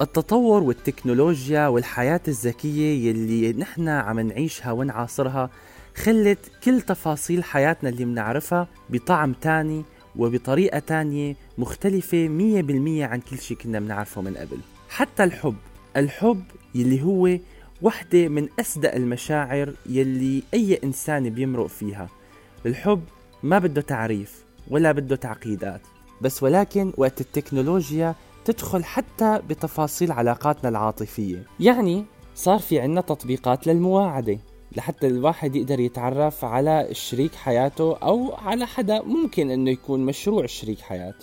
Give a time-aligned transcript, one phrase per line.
[0.00, 5.50] التطور والتكنولوجيا والحياة الذكية يلي نحن عم نعيشها ونعاصرها
[5.96, 9.84] خلت كل تفاصيل حياتنا اللي بنعرفها بطعم تاني
[10.16, 14.58] وبطريقة تانية مختلفة مية بالمية عن كل شيء كنا بنعرفه من قبل.
[14.88, 15.56] حتى الحب
[15.96, 16.42] الحب
[16.74, 17.38] يلي هو
[17.82, 22.08] وحدة من أصدق المشاعر يلي أي إنسان بيمرق فيها.
[22.66, 23.02] الحب
[23.42, 25.80] ما بده تعريف ولا بده تعقيدات
[26.20, 28.14] بس ولكن وقت التكنولوجيا
[28.46, 31.46] تدخل حتى بتفاصيل علاقاتنا العاطفية.
[31.60, 34.38] يعني صار في عنا تطبيقات للمواعدة
[34.76, 40.80] لحتى الواحد يقدر يتعرف على شريك حياته أو على حدا ممكن إنه يكون مشروع شريك
[40.80, 41.14] حياة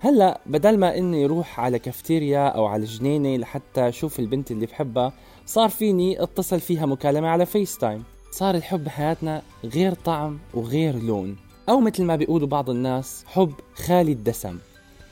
[0.00, 5.12] هلأ بدل ما إني أروح على كافتيريا أو على جنينه لحتى أشوف البنت اللي بحبها
[5.46, 11.36] صار فيني أتصل فيها مكالمة على فيس تايم صار الحب بحياتنا غير طعم وغير لون.
[11.68, 14.58] أو مثل ما بيقولوا بعض الناس حب خالي الدسم.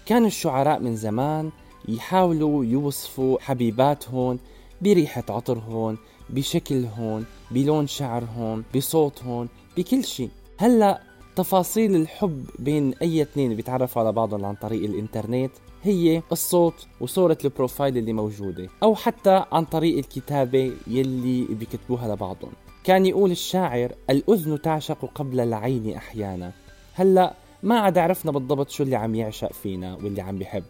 [0.06, 1.50] كانوا الشعراء من زمان
[1.88, 4.38] يحاولوا يوصفوا حبيباتهم
[4.80, 5.96] بريحة عطرهن
[6.30, 10.30] بشكلهن بلون شعرهم بصوتهم بكل شيء.
[10.58, 11.00] هلأ
[11.36, 15.50] تفاصيل الحب بين أي اثنين بيتعرفوا على بعضهم عن طريق الإنترنت
[15.82, 22.52] هي الصوت وصورة البروفايل اللي موجودة أو حتى عن طريق الكتابة يلي بيكتبوها لبعضهم.
[22.84, 26.52] كان يقول الشاعر الأذن تعشق قبل العين أحيانا.
[26.94, 27.34] هلأ
[27.64, 30.64] ما عاد عرفنا بالضبط شو اللي عم يعشق فينا واللي عم بيحب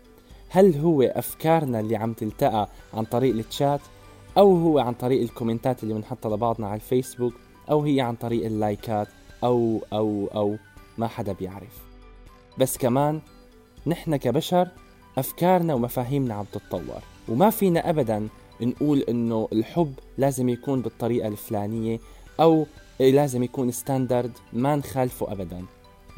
[0.49, 3.81] هل هو أفكارنا اللي عم تلتقى عن طريق التشات
[4.39, 7.33] أو هو عن طريق الكومنتات اللي بنحطها لبعضنا على الفيسبوك
[7.71, 9.09] أو هي عن طريق اللايكات
[9.45, 10.57] أو أو أو
[10.99, 11.83] ما حدا بيعرف.
[12.59, 13.21] بس كمان
[13.87, 14.69] نحن كبشر
[15.19, 18.29] أفكارنا ومفاهيمنا عم تتطور وما فينا أبدا
[18.61, 21.99] نقول إنه الحب لازم يكون بالطريقة الفلانية
[22.41, 22.67] أو
[23.01, 25.65] لازم يكون ستاندرد ما نخالفه أبدا.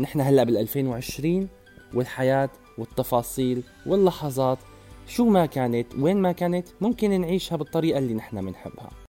[0.01, 1.49] نحن هلأ بال 2020
[1.95, 4.59] والحياة والتفاصيل واللحظات
[5.07, 9.06] شو ما كانت وين ما كانت ممكن نعيشها بالطريقة اللي نحن بنحبها.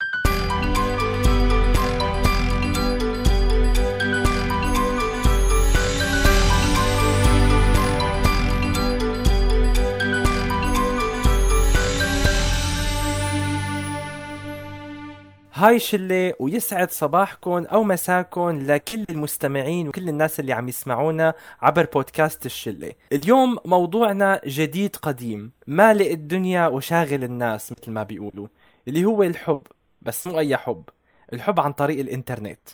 [15.63, 22.47] هاي شلة ويسعد صباحكم أو مساكم لكل المستمعين وكل الناس اللي عم يسمعونا عبر بودكاست
[22.47, 22.93] الشلة.
[23.13, 28.47] اليوم موضوعنا جديد قديم مالئ الدنيا وشاغل الناس مثل ما بيقولوا
[28.89, 29.63] اللي هو الحب
[30.03, 30.85] بس مو أي حب
[31.33, 32.69] الحب عن طريق الإنترنت.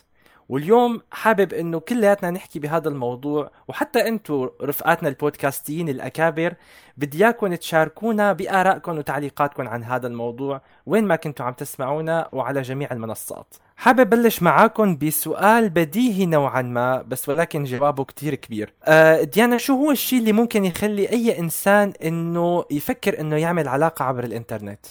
[0.49, 6.53] واليوم حابب إنه كلياتنا نحكي بهذا الموضوع وحتى أنتم رفقاتنا البودكاستيين الأكابر
[6.97, 12.91] بدي إياكم تشاركونا بآرائكم وتعليقاتكم عن هذا الموضوع وين ما كنتوا عم تسمعونا وعلى جميع
[12.91, 13.55] المنصات.
[13.77, 18.73] حابب بلش معاكم بسؤال بديهي نوعا ما بس ولكن جوابه كتير كبير.
[18.83, 24.05] أه ديانا شو هو الشيء اللي ممكن يخلي أي إنسان إنه يفكر إنه يعمل علاقة
[24.05, 24.85] عبر الإنترنت؟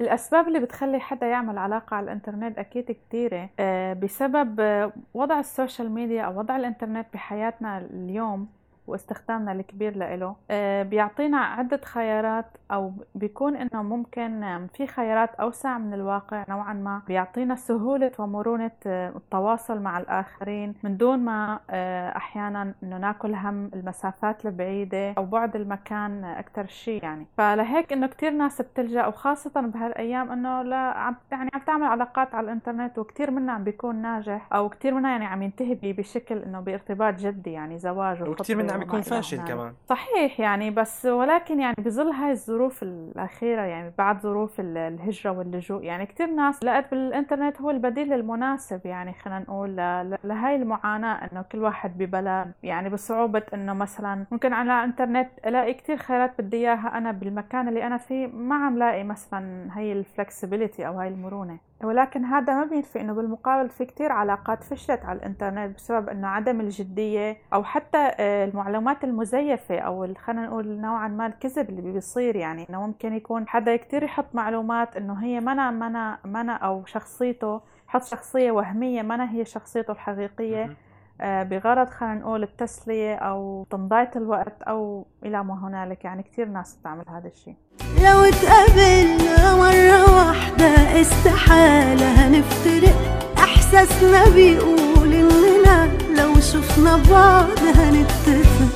[0.00, 3.48] الأسباب اللي بتخلي حدا يعمل علاقة على الإنترنت أكيد كتيرة.
[3.60, 8.48] آه، بسبب آه، وضع ال social media أو وضع الإنترنت بحياتنا اليوم
[8.88, 15.94] واستخدامنا الكبير له آه، بيعطينا عدة خيارات أو بيكون إنه ممكن في خيارات أوسع من
[15.94, 17.02] الواقع نوعا ما.
[17.08, 23.70] بيعطينا سهولة ومرونة آه، التواصل مع الآخرين من دون ما آه، أحيانا إنه ناكل هم
[23.74, 27.26] المسافات البعيدة أو بعد المكان أكثر شيء يعني.
[27.38, 32.44] فلهيك إنه كتير ناس بتلجأ وخاصة بهالأيام إنه لا عم يعني عم تعمل علاقات على
[32.44, 37.14] الإنترنت وكتير منها عم بيكون ناجح أو كتير منها يعني عم ينتهي بشكل إنه بارتباط
[37.14, 39.72] جدي يعني زواج وكتير منها عم يكون فاشل كمان.
[39.88, 45.82] صحيح يعني بس ولكن يعني بظل هاي الظروف الأخيرة يعني بعد ظروف الهجرة واللجوء.
[45.82, 49.76] يعني كتير ناس لقت بالإنترنت هو البديل المناسب يعني خلينا نقول
[50.24, 52.52] لهاي المعاناة إنه كل واحد ببلد.
[52.62, 57.86] يعني بصعوبة إنه مثلا ممكن على الإنترنت ألاقي كتير خيارات بدي إياها أنا بالمكان اللي
[57.86, 61.67] أنا فيه ما عم لاقي مثلا هاي ال flexibility أو هاي المرونة.
[61.84, 66.60] ولكن هذا ما بينفي إنه بالمقابل في كتير علاقات فشلت على الإنترنت بسبب إنه عدم
[66.60, 72.66] الجدية أو حتى آه، المعلومات المزيفة أو خلينا نقول نوعا ما الكذب اللي بيصير يعني.
[72.70, 78.04] إنه ممكن يكون حدا كتير يحط معلومات إنه هي منا منا منا أو شخصيته يحط
[78.04, 80.76] شخصية وهمية منا هي شخصيته الحقيقية
[81.20, 86.04] آه، بغرض خلينا نقول التسلية أو تمضية الوقت أو إلى ما هنالك.
[86.04, 87.56] يعني كتير ناس بتعمل هذا الشيء.
[88.04, 92.96] لو تقابلنا مرة واحدة استحالة هنفترق.
[93.38, 95.88] إحساسنا بيقول إننا
[96.18, 98.68] لو شفنا بعض هنتفق.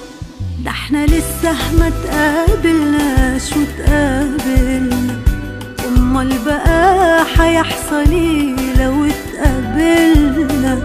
[0.64, 5.16] ده إحنا لسه ما تقابلناش وتقابلنا.
[5.88, 10.78] أمال بقى حيحصل إيه لو اتقابلنا؟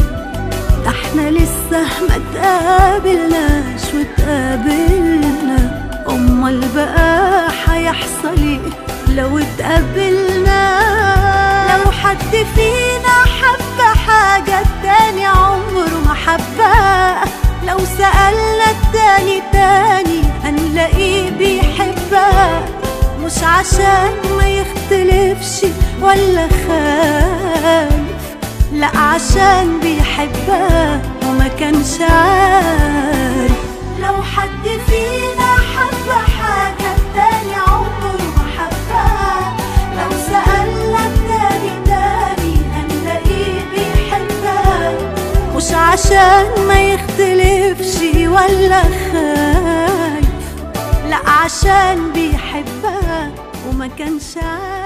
[0.87, 5.86] إحنا لسه ما تقابلناش وتقابلنا.
[6.09, 8.59] امال بقى حيحصل إيه
[9.15, 10.77] لو اتقابلنا.
[11.73, 17.23] لو حد فينا حب حاجة التاني عمره ما حبها.
[17.67, 22.61] لو سألنا التاني تاني هنلاقيه بيحبها.
[23.25, 25.65] مش عشان ما يختلفش
[26.01, 28.07] ولا خالف
[28.73, 33.56] لا عشان بيحبها وما كانش عارف.
[48.47, 50.27] ولا خايف
[51.09, 53.31] لا عشان بيحبها
[53.69, 54.76] وما كانش عارف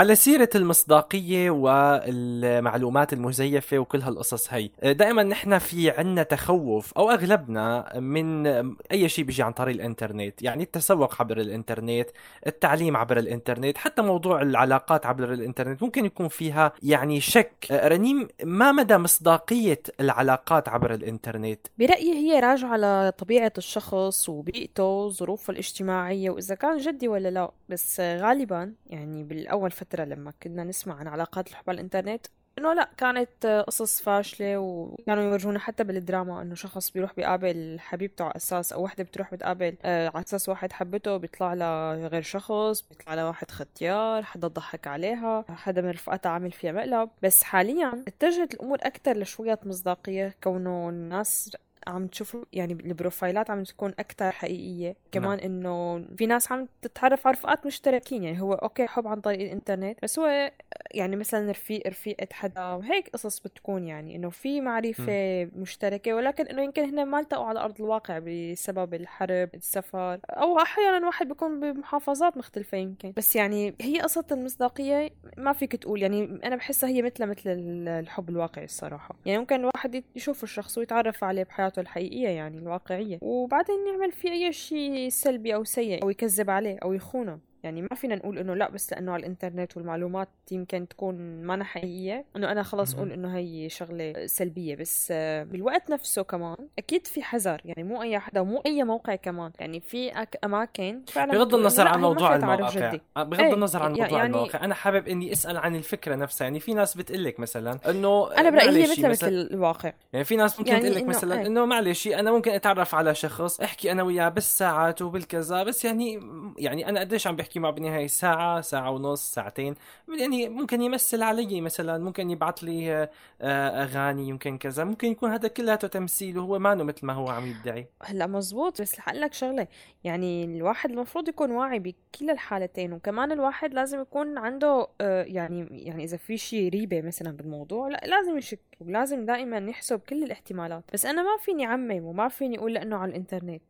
[0.00, 4.70] على سيرة المصداقية والمعلومات المزيفة وكل هالقصص هي.
[4.82, 8.46] دائما نحن في عنا تخوف أو أغلبنا من
[8.92, 12.08] أي شيء بيجي عن طريق الإنترنت يعني التسوق عبر الإنترنت
[12.46, 17.66] التعليم عبر الإنترنت حتى موضوع العلاقات عبر الإنترنت ممكن يكون فيها يعني شك.
[17.70, 26.30] رنيم ما مدى مصداقية العلاقات عبر الإنترنت؟ برأيي هي راجعة لطبيعة الشخص وبيئته وظروفه الاجتماعية
[26.30, 31.48] وإذا كان جدي ولا لا بس غالبا يعني بالأول فترة لما كنا نسمع عن علاقات
[31.48, 32.26] الحب على الإنترنت
[32.58, 38.32] إنه لا كانت قصص فاشلة وكانوا يورجونا حتى بالدراما إنه شخص بيروح بيقابل حبيبته على
[38.36, 43.14] أساس أو وحدة بتروح بتقابل آه على أساس واحد حبته بيطلع لها غير شخص بيطلع
[43.14, 47.10] لها واحد ختيار حدا ضحك عليها حدا من رفقاتها عامل فيها مقلب.
[47.22, 51.50] بس حاليا اتجهت الأمور أكثر لشوية مصداقية كونه الناس
[51.86, 55.46] عم تشوفوا يعني البروفايلات عم تكون أكثر حقيقية كمان نعم.
[55.46, 59.98] إنه في ناس عم تتعرف على رفقات مشتركين يعني هو أوكي حب عن طريق الإنترنت
[60.02, 60.50] بس هو
[60.90, 65.50] يعني مثلا رفيق رفيقة حدا هيك قصص بتكون يعني إنه في معرفة م.
[65.56, 71.06] مشتركة ولكن إنه يمكن هن ما التقوا على أرض الواقع بسبب الحرب السفر أو أحيانا
[71.06, 76.56] واحد بيكون بمحافظات مختلفة يمكن بس يعني هي قصة المصداقية ما فيك تقول يعني أنا
[76.56, 77.50] بحسها هي مثل مثل
[77.88, 83.18] الحب الواقعي الصراحة يعني ممكن واحد يشوف الشخص ويتعرف عليه بحياته حياته الحقيقية يعني الواقعية.
[83.22, 87.49] وبعدين يعمل فيه أي شيء سلبي أو سيء أو يكذب عليه أو يخونه.
[87.64, 92.24] يعني ما فينا نقول إنه لا بس لأنه على الإنترنت والمعلومات يمكن تكون ما حقيقية.
[92.36, 97.60] إنه أنا خلص أقول إنه هي شغلة سلبية بس بالوقت نفسه كمان أكيد في حذر.
[97.64, 99.50] يعني مو أي حدا ومو أي موقع كمان.
[99.60, 102.98] يعني في أماكن فعلا بغض النظر عن موضوع المواقع.
[103.16, 104.64] بغض إيه النظر عن موضوع يعني المواقع.
[104.64, 106.44] أنا حابب إني أسأل عن الفكرة نفسها.
[106.44, 109.92] يعني في ناس بتقول لك مثلا إنه أنا برأيي هي مثل مثل الواقع.
[110.12, 111.46] يعني في ناس ممكن يعني تقول لك مثلا إيه.
[111.46, 116.20] إنه معلش أنا ممكن أتعرف على شخص أحكي أنا وياه بالساعات وبالكذا بس يعني
[116.58, 119.74] يعني أنا قديش عم بحكي معه بالنهايه ساعة ساعة ونص ساعتين.
[120.20, 121.98] يعني ممكن يمثل علي مثلا.
[121.98, 123.08] ممكن يبعث لي
[123.40, 124.84] آه، أغاني يمكن كذا.
[124.84, 127.86] ممكن يكون هذا كلياته تمثيل وهو ما مثل ما هو عم يدعي.
[128.02, 128.82] هلأ مزبوط.
[128.82, 129.66] بس رح لك شغلة.
[130.04, 132.92] يعني الواحد المفروض يكون واعي بكل الحالتين.
[132.92, 138.00] وكمان الواحد لازم يكون عنده آه، يعني يعني إذا في شيء ريبة مثلا بالموضوع لأ
[138.06, 138.60] لازم يشك.
[138.80, 140.84] ولازم دائما يحسب كل الاحتمالات.
[140.92, 143.62] بس أنا ما فيني عمم وما فيني أقول لأنه على الإنترنت.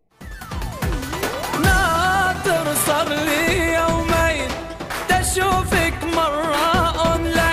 [1.62, 4.50] ناطر صار لي يومين.
[5.08, 6.66] تشوفك مرة
[7.06, 7.49] اونلاين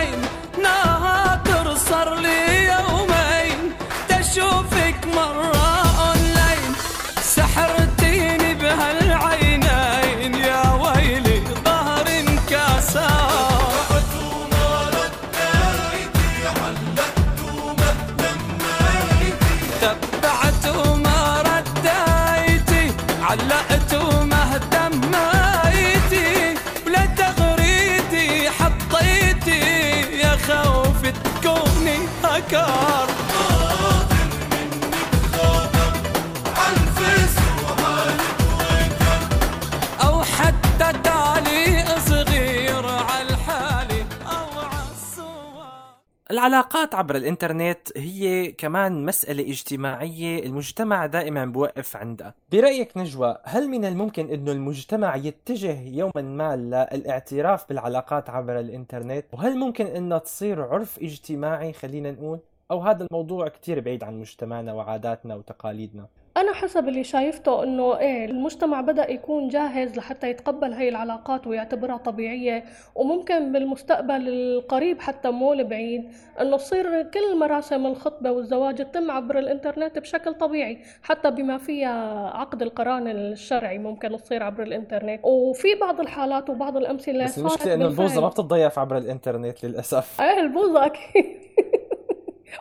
[46.31, 52.34] العلاقات عبر الإنترنت هي كمان مسألة اجتماعية المجتمع دائما بوقف عندها.
[52.51, 59.57] برأيك نجوى هل من الممكن إنه المجتمع يتجه يوما ما للاعتراف بالعلاقات عبر الإنترنت؟ وهل
[59.57, 62.39] ممكن إنها تصير عرف اجتماعي خلينا نقول؟
[62.72, 66.07] أو هذا الموضوع كتير بعيد عن مجتمعنا وعاداتنا وتقاليدنا.
[66.38, 71.98] أنا حسب اللي شايفته إنه إيه المجتمع بدأ يكون جاهز لحتى يتقبل هاي العلاقات ويعتبرها
[71.98, 72.63] طبيعية
[72.96, 80.00] وممكن بالمستقبل القريب حتى مو البعيد إنه تصير كل مراسم الخطبة والزواج تتم عبر الإنترنت
[80.00, 85.20] بشكل طبيعي حتى بما فيها عقد القران الشرعي ممكن تصير عبر الإنترنت.
[85.24, 90.22] وفي بعض الحالات وبعض الأمثلة بس المشكلة إنه البوظة ما بتتضيف عبر الإنترنت للأسف.
[90.22, 91.25] إيه البوظة أكيد.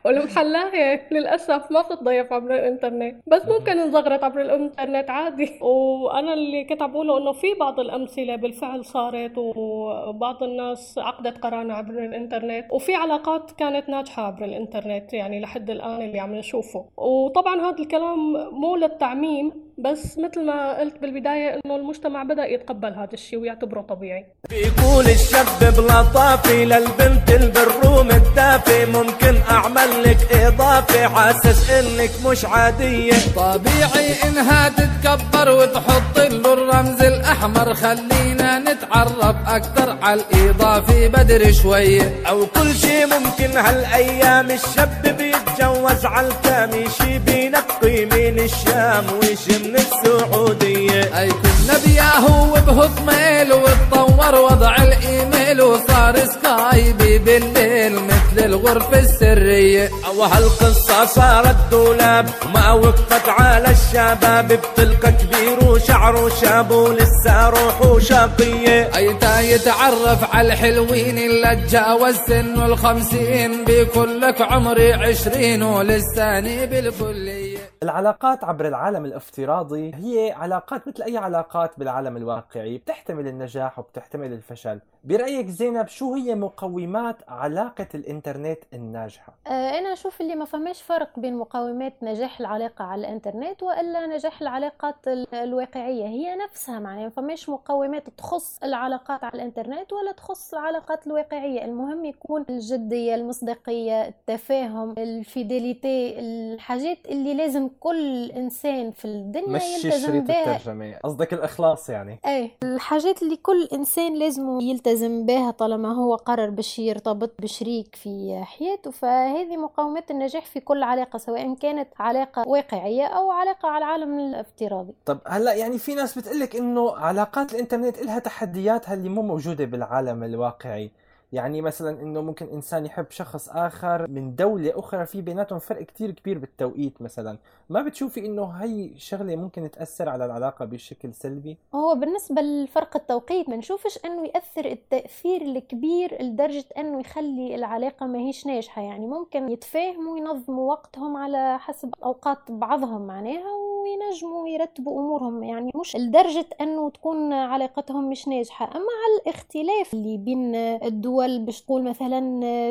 [0.06, 3.16] والمحلاية للأسف ما بتتضيف عبر الإنترنت.
[3.26, 5.50] بس ممكن نزغرط عبر الإنترنت عادي.
[5.60, 11.75] وأنا اللي كنت عم بقوله إنه في بعض الأمثلة بالفعل صارت وبعض الناس عقدت قرانة
[11.75, 12.72] عبر الإنترنت.
[12.72, 16.84] وفي علاقات كانت ناجحة عبر الإنترنت يعني لحد الآن اللي عم نشوفه.
[16.96, 19.65] وطبعا هذا الكلام مو للتعميم.
[19.78, 24.26] بس مثل ما قلت بالبداية إنه المجتمع بدأ يتقبل هذا الشيء ويعتبره طبيعي.
[24.50, 33.12] بيقول الشاب بلطافي للبنت البروم الدافي ممكن أعمل لك اضافي حاسس إنك مش عادية.
[33.37, 42.47] طبيعي إنها تتكبر وتحط له الرمز الأحمر خلينا نتعرف أكتر على الاضافي بدري شوية أو
[42.47, 51.21] كل شي ممكن هالأيام الشاب بيتجوز على الكامي شي بينقي من الشام وشي من السعودية.
[51.21, 59.91] أي كنا بياهو وبهوت ميل وتطور وضع الإيميل وصار سكايبي بالليل مثل الغرفة السرية.
[60.07, 67.99] أو هالقصة صارت دولاب وما وقفت على الشباب بطلقة كبير وشعره شاب ولسه روحه
[68.38, 77.59] شقية أيتا يتعرف على الحلوين اللي تجاوز سنه الخمسين بيكون لك عمري عشرين ولساني بالكلية.
[77.83, 84.81] العلاقات عبر العالم الافتراضي هي علاقات مثل أي علاقات بالعالم الواقعي بتحتمل النجاح وبتحتمل الفشل.
[85.06, 91.18] برأيك زينب شو هي مقومات علاقة الإنترنت الناجحة؟ آه، أنا أشوف اللي ما فماش فرق
[91.18, 96.04] بين مقومات نجاح العلاقة على الإنترنت وإلا نجاح العلاقات ال- الواقعية.
[96.06, 101.64] هي نفسها معناها ما فماش مقومات تخص العلاقات على الإنترنت ولا تخص العلاقات الواقعية.
[101.64, 110.20] المهم يكون الجدية المصداقية التفاهم الفيديليتي الحاجات اللي لازم كل إنسان في الدنيا مش يلتزم
[110.20, 110.56] بها.
[110.56, 116.50] الترجمة قصدك الإخلاص يعني؟ إيه الحاجات اللي كل إنسان لازم يلتزم بها طالما هو قرر
[116.50, 123.07] باش يرتبط بشريك في حياته فهذه مقومات النجاح في كل علاقة سواء كانت علاقة واقعية
[123.07, 124.95] أو علاقة على العالم الافتراضي.
[125.07, 130.25] طب هلا يعني في ناس بتقلك إنه علاقات الإنترنت لها تحدياتها اللي مو موجودة بالعالم
[130.25, 130.91] الواقعي؟
[131.33, 136.11] يعني مثلا إنه ممكن إنسان يحب شخص آخر من دولة أخرى في بيناتهم فرق كتير
[136.11, 137.38] كبير بالتوقيت مثلا.
[137.68, 143.49] ما بتشوفي إنه هي شغلة ممكن تأثر على العلاقة بشكل سلبي؟ هو بالنسبة لفرق التوقيت
[143.49, 148.83] ما نشوفش إنه يأثر التأثير الكبير لدرجة إنه يخلي العلاقة ما هيش ناجحة.
[148.83, 153.52] يعني ممكن يتفاهموا وينظموا وقتهم على حسب أوقات بعضهم معناها
[153.83, 155.42] وينجموا يرتبوا أمورهم.
[155.45, 158.66] يعني مش لدرجة إنه تكون علاقتهم مش ناجحة.
[158.66, 162.20] أما على الاختلاف اللي بين الدول باش تقول مثلا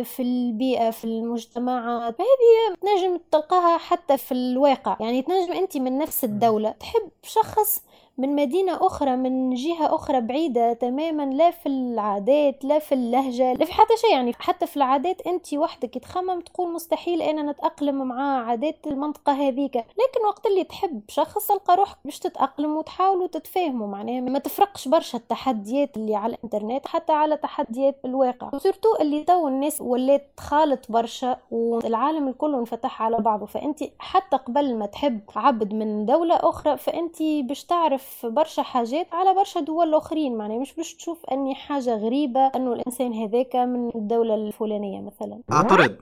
[0.04, 2.16] في البيئة في المجتمعات.
[2.18, 4.98] فهذه تنجم تلقاها حتى في الواقع.
[5.00, 6.72] يعني تنجم أنت من نفس الدولة.
[6.72, 7.82] تحب شخص
[8.18, 13.66] من مدينة أخرى من جهة أخرى بعيدة تماما لا في العادات لا في اللهجة لا
[13.66, 14.34] في حتى شيء يعني.
[14.40, 19.76] حتى في العادات أنت وحدك تخمم تقول مستحيل أنا نتأقلم مع عادات المنطقة هذيك.
[19.76, 23.88] لكن وقت اللي تحب شخص تلقى روحك باش تتأقلم وتحاولوا تتفاهموا.
[23.88, 28.50] معناها ما تفرقش برشا التحديات اللي على الإنترنت حتى على تحديات الواقع.
[28.54, 33.46] وسورتو اللي تو الناس ولات تخالط برشا والعالم الكل انفتح على بعضه.
[33.46, 39.34] فأنت حتى قبل ما تحب عبد من دولة أخرى فأنت باش تعرف برشا حاجات على
[39.34, 40.38] برشا دول آخرين.
[40.38, 45.40] معناها مش باش تشوف أني حاجة غريبة أنه الإنسان هذاك من الدولة الفلانية مثلا.
[45.52, 45.96] اعترض.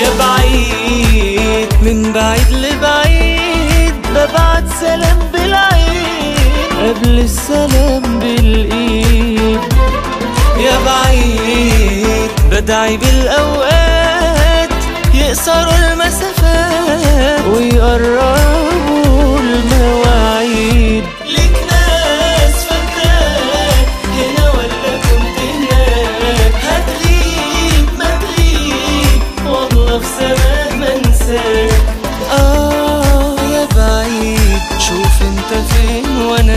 [0.00, 6.36] يا بعيد من بعيد لبعيد ببعت سلام بالعين
[6.70, 9.60] قبل السلام بالإيد.
[10.58, 14.70] يا بعيد بدعي بالأوقات
[15.14, 17.46] يقصروا المسافات.
[17.46, 18.91] ويقربوا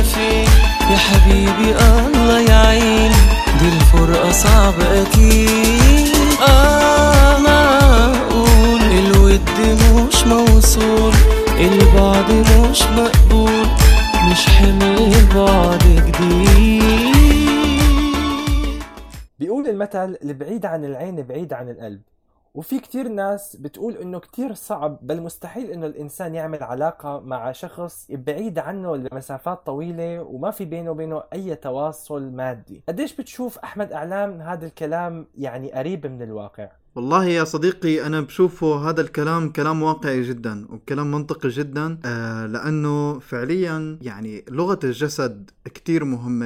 [0.04, 0.48] فين
[0.92, 3.12] يا حبيبي الله يعين
[3.60, 6.16] دي الفرقة صعب أكيد.
[6.50, 9.50] آه معقول الود
[10.08, 11.14] مش موصول
[11.60, 13.68] البعد مش مقبول
[14.32, 17.16] مش حمل بعد جديد.
[19.40, 22.02] بيقول المثل البعيد عن العين بعيد عن القلب.
[22.56, 28.08] وفي كتير ناس بتقول إنه كتير صعب بل مستحيل إنه الإنسان يعمل علاقة مع شخص
[28.10, 32.84] بعيد عنه لمسافات طويلة وما في بينه وبينه أي تواصل مادي.
[32.90, 38.90] قديش بتشوف أحمد أعلام هذا الكلام يعني قريب من الواقع؟ والله يا صديقي أنا بشوفه
[38.90, 46.04] هذا الكلام كلام واقعي جدا وكلام منطقي جدا آه لأنه فعليا يعني لغة الجسد كتير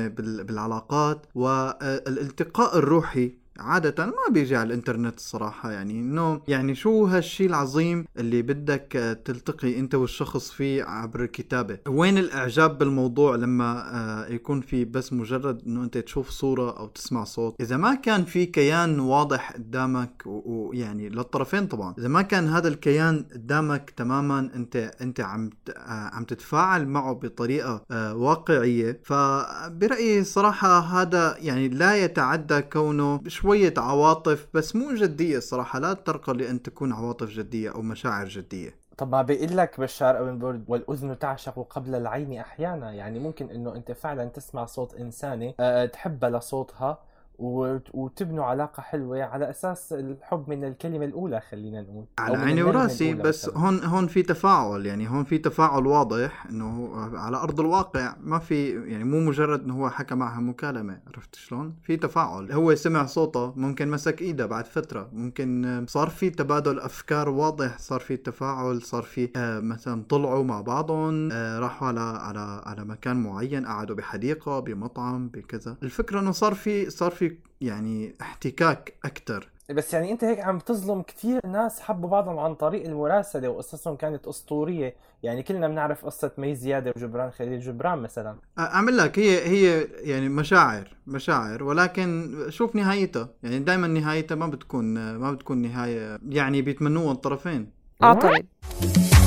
[0.10, 7.46] بال- بالعلاقات والالتقاء الروحي عادة ما بيجي على الإنترنت الصراحة يعني إنه يعني شو هالشي
[7.46, 14.28] العظيم اللي بدك آه، تلتقي أنت والشخص فيه عبر الكتابة؟ وين الإعجاب بالموضوع لما آه،
[14.28, 18.46] يكون في بس مجرد إنه أنت تشوف صورة أو تسمع صوت؟ إذا ما كان في
[18.46, 25.20] كيان واضح قدامك ويعني للطرفين طبعا إذا ما كان هذا الكيان قدامك تماما أنت أنت
[25.20, 33.18] عم آه، عم تتفاعل معه بطريقة واقعية فبرأيي صراحة هذا يعني لا يتعدى كونه
[33.50, 38.76] شوية عواطف بس مو جدية الصراحة لا ترقى لأن تكون عواطف جدية أو مشاعر جدية.
[38.98, 42.92] طب ما بيقول لك بشار أوينبورد والأذن تعشق قبل العين أحيانا.
[42.92, 46.98] يعني ممكن إنه أنت فعلا تسمع صوت انسانه أه تحبها لصوتها.
[47.40, 53.48] وتبنوا علاقة حلوة على أساس الحب من الكلمة الأولى خلينا نقول على عيني وراسي بس
[53.48, 53.58] مثلاً.
[53.58, 58.70] هون هون في تفاعل يعني هون في تفاعل واضح إنه على أرض الواقع ما في
[58.86, 63.54] يعني مو مجرد إنه هو حكى معها مكالمة عرفت شلون؟ في تفاعل هو سمع صوته
[63.56, 69.04] ممكن مسك إيده بعد فترة ممكن صار في تبادل أفكار واضح صار في تفاعل صار
[69.04, 74.60] في آه مثلا طلعوا مع بعضهم آه راحوا على على على مكان معين قعدوا بحديقة
[74.60, 77.29] بمطعم بكذا الفكرة إنه صار في صار في
[77.62, 82.86] يعني احتكاك أكثر بس يعني أنت هيك عم تظلم كثير ناس حبوا بعضهم عن طريق
[82.86, 84.96] المراسلة وقصصهم كانت أسطورية.
[85.24, 88.36] يعني كلنا بنعرف قصة مي زيادة وجبران خليل جبران مثلا.
[88.60, 93.30] أعمل لك هي هي يعني مشاعر مشاعر ولكن شوف نهايتها.
[93.44, 97.72] يعني دائما نهايتها ما بتكون ما بتكون نهاية يعني بيتمنوها الطرفين.
[98.04, 98.46] اعتقد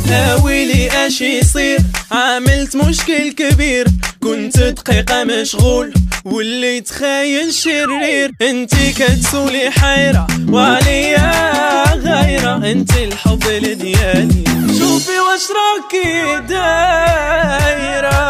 [0.09, 1.79] ناويلي إيش يصير؟
[2.13, 3.87] عملت مشكل كبير.
[4.33, 8.33] كنت دقيقة مشغول واللي تخايل شرير.
[8.43, 13.43] انتي كتسولي حيرة وعليا غيرة انتي الحب
[13.79, 14.45] ديالي.
[14.79, 18.23] شوفي واش راكي دايرة.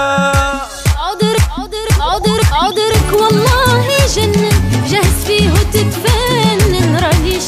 [0.99, 3.87] عذرك عذرك عذرك عذرك والله
[4.91, 5.49] جهز فيه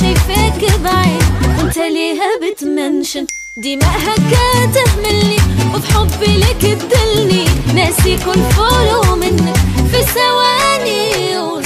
[0.01, 0.63] شايفاك
[1.59, 3.27] وانت ليها بتمنشن.
[3.57, 5.37] دماءها كتهملني
[5.75, 7.45] وبحبي لك تدلني.
[7.75, 9.57] ناسي كل فولو منك
[9.91, 11.64] في ثواني.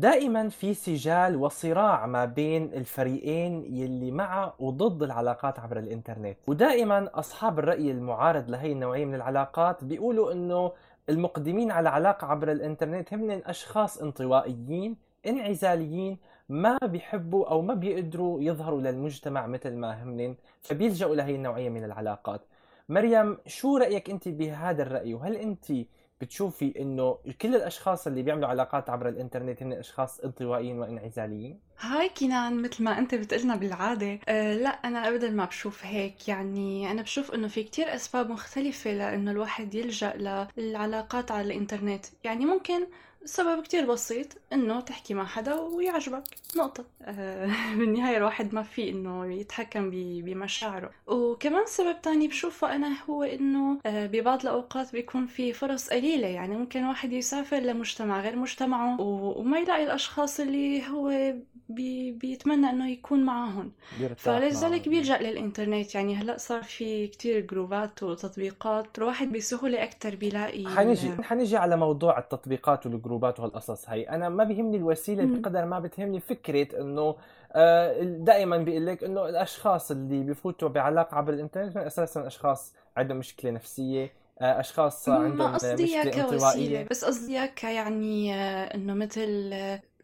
[0.00, 6.36] دائما في سجال وصراع ما بين الفريقين يلي مع وضد العلاقات عبر الإنترنت.
[6.46, 10.72] ودائما أصحاب الرأي المعارض لهي النوعية من العلاقات بيقولوا إنه
[11.08, 18.80] المقدمين على علاقه عبر الإنترنت هم اشخاص انطوائيين انعزاليين ما بيحبوا أو ما بيقدروا يظهروا
[18.80, 22.40] للمجتمع مثل ما هم فبيلجأوا لهي النوعية من العلاقات.
[22.88, 25.72] مريم شو رأيك أنت بهذا الرأي؟ وهل أنت
[26.20, 32.62] بتشوفي إنه كل الأشخاص اللي بيعملوا علاقات عبر الإنترنت هن أشخاص انطوائيين وانعزاليين هاي كنان
[32.62, 34.18] مثل ما أنت بتقلنا بالعادة.
[34.28, 36.28] أه لا أنا ابدا ما بشوف هيك.
[36.28, 42.06] يعني أنا بشوف إنه في كتير أسباب مختلفة لإنه الواحد يلجأ للعلاقات على الإنترنت.
[42.24, 42.86] يعني ممكن
[43.24, 46.22] سبب كتير بسيط إنه تحكي مع حدا ويعجبك.
[46.56, 46.84] نقطة.
[47.02, 47.46] آه
[47.78, 49.90] بالنهاية الواحد ما في إنه يتحكم
[50.22, 50.90] بمشاعره.
[51.06, 56.26] وكمان سبب تاني بشوفه أنا هو إنه آه ببعض الأوقات بيكون في فرص قليلة.
[56.26, 61.34] يعني ممكن واحد يسافر لمجتمع غير مجتمعه وما يلاقي الأشخاص اللي هو
[61.70, 63.72] بي بيتمنى إنه يكون معهم
[64.16, 65.94] فلذلك بيلجأ للإنترنت.
[65.94, 68.98] يعني هلأ صار في كتير جروبات وتطبيقات.
[68.98, 74.76] الواحد بسهولة أكثر بيلاقي حنيجي حنيجي على موضوع التطبيقات والجروبات وهالقصص هي أنا ما بيهمني
[74.76, 77.16] الوسيلة بقدر ما بتهمني فكرة إنه
[77.52, 83.50] آه، دائما بيقول لك إنه الأشخاص اللي بيفوتوا بعلاقة عبر الإنترنت أساسا أشخاص عندهم مشكلة
[83.50, 86.86] نفسية آه، أشخاص عندهم مشكلة انطوائية.
[86.90, 89.52] بس قصدي يعني آه، إنه مثل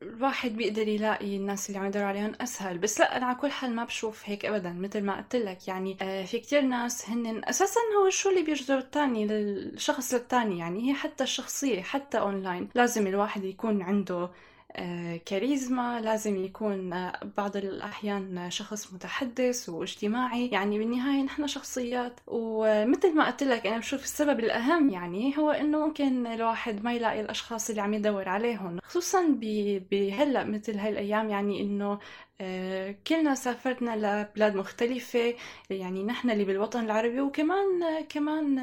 [0.02, 2.78] الواحد بيقدر يلاقي الناس اللي عم يدور عليهم أسهل.
[2.78, 5.68] بس لا أنا على كل حال ما بشوف هيك ابدا مثل ما قلت لك.
[5.68, 10.88] يعني آه في كتير ناس هن أساسا هو شو اللي بيجذب الثاني للشخص للثاني يعني
[10.90, 14.30] هي حتى الشخصية حتى أونلاين لازم الواحد يكون عنده
[15.26, 20.48] كاريزما لازم يكون آه، بعض الأحيان شخص متحدث واجتماعي.
[20.48, 25.86] يعني بالنهاية نحن شخصيات ومثل ما قلت لك أنا بشوف السبب الأهم يعني هو إنه
[25.86, 28.78] ممكن الواحد ما يلاقي الأشخاص اللي عم يدور عليهم.
[28.82, 29.26] خصوصا
[29.90, 31.98] بهلأ مثل هاي الأيام يعني إنه آه،
[33.08, 35.34] كلنا سافرتنا لبلاد مختلفة
[35.70, 37.66] يعني نحن اللي بالوطن العربي وكمان
[38.08, 38.54] كمان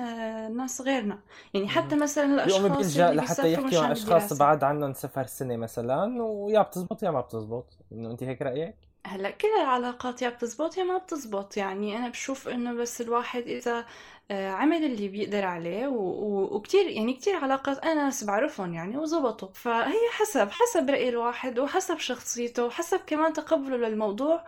[0.58, 1.20] ناس غيرنا.
[1.54, 6.62] يعني حتى مثلا الأشخاص اللي لحتى يحكي مع أشخاص بعد عنهم سفر سنة مثلا ويا
[6.62, 7.78] بتزبط يا ما بتزبط.
[7.92, 11.58] إنه أنت هيك رأيك؟ هلأ كل العلاقات يا بتزبط يا ما بتزبط.
[11.58, 13.86] يعني أنا بشوف إنه بس الواحد آه،
[14.32, 20.50] عمل اللي بيقدر عليه وكتير يعني كتير علاقات أنا ناس بعرفهم يعني وزبطوا فهي حسب
[20.52, 24.46] حسب رأي الواحد وحسب شخصيته وحسب كمان تقبله للموضوع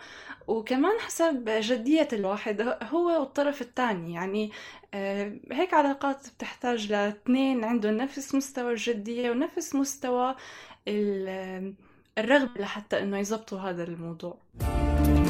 [0.48, 4.52] وكمان حسب جدية الواحد هو والطرف الثاني يعني
[4.94, 10.36] آه، هيك علاقات بتحتاج لاثنين عندهم نفس مستوى الجدية ونفس مستوى
[10.88, 11.74] ال-
[12.18, 14.38] الرغبة لحتى إنه يزبطوا هذا الموضوع.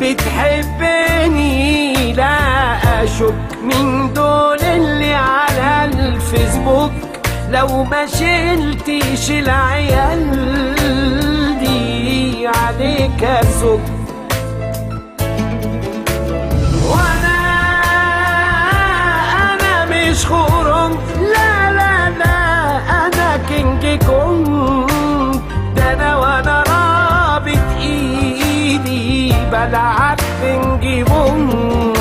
[0.01, 1.53] بتحبني
[2.13, 2.37] لا
[3.03, 6.91] أشك من دول اللي على الفيسبوك.
[7.51, 10.35] لو ما شلتيش العيال
[11.59, 13.79] دي عليك أزك.
[16.89, 17.37] وأنا
[19.53, 22.37] أنا مش خورم لا لا لا
[23.07, 24.34] أنا كينج كونج.
[29.71, 31.97] بنج بونج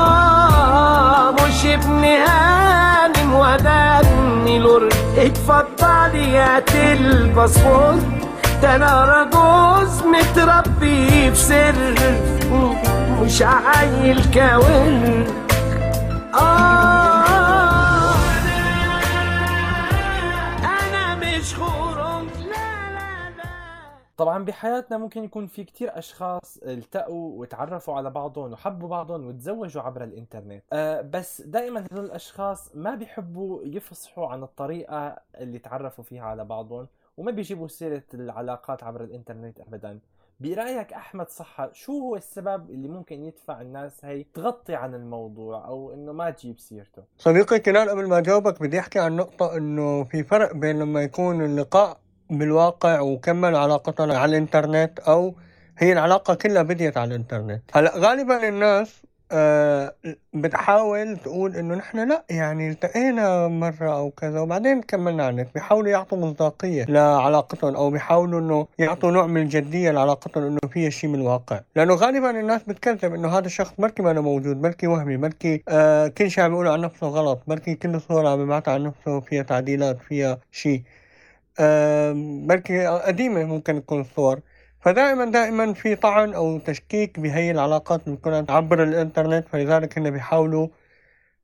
[0.00, 7.94] آه مش ابن هانم وداني لور اتفضلي هات الباسبور
[8.62, 11.74] ده أنا راجوز متربي في سر
[13.22, 15.24] مش عيل كاول.
[16.34, 17.09] آه
[24.20, 30.04] طبعا بحياتنا ممكن يكون في كتير أشخاص التقوا وتعرفوا على بعضهم وحبوا بعضهم وتزوجوا عبر
[30.04, 30.62] الإنترنت.
[30.72, 36.88] أه بس دائما هذول الأشخاص ما بيحبوا يفصحوا عن الطريقة اللي تعرفوا فيها على بعضهم
[37.16, 39.98] وما بيجيبوا سيرة العلاقات عبر الإنترنت ابدا.
[40.40, 45.92] برأيك أحمد صحة شو هو السبب اللي ممكن يدفع الناس هي تغطي عن الموضوع أو
[45.92, 50.24] إنه ما تجيب سيرته؟ صديقي كنان قبل ما أجاوبك بدي أحكي عن نقطة إنه في
[50.24, 52.00] فرق بين لما يكون اللقاء
[52.30, 55.34] بالواقع وكمل علاقتنا على الإنترنت أو
[55.78, 57.62] هي العلاقة كلها بديت على الإنترنت.
[57.72, 59.94] هلأ غالبا الناس آه
[60.34, 65.54] بتحاول تقول إنه نحن لأ يعني التقينا مرة أو كذا وبعدين كملنا على النت.
[65.54, 71.10] بيحاولوا يعطوا مصداقية لعلاقتهم أو بيحاولوا إنه يعطوا نوع من الجدية لعلاقتهم إنه فيها شيء
[71.10, 71.60] من الواقع.
[71.76, 76.08] لأنه غالبا الناس بتكذب إنه هذا الشخص بركي ما أنا موجود بركي وهمي بركي آه
[76.08, 79.42] كل شيء عم يقوله عن نفسه غلط بركي كل صورة عم يبعتها عن نفسه فيها
[79.42, 80.82] تعديلات فيها شيء.
[82.46, 84.40] بركي قديمة ممكن تكون الصور.
[84.80, 89.48] فدائما دائما في طعن أو تشكيك بهي العلاقات اللي بتكون عبر الإنترنت.
[89.48, 90.68] فلذلك هن بيحاولوا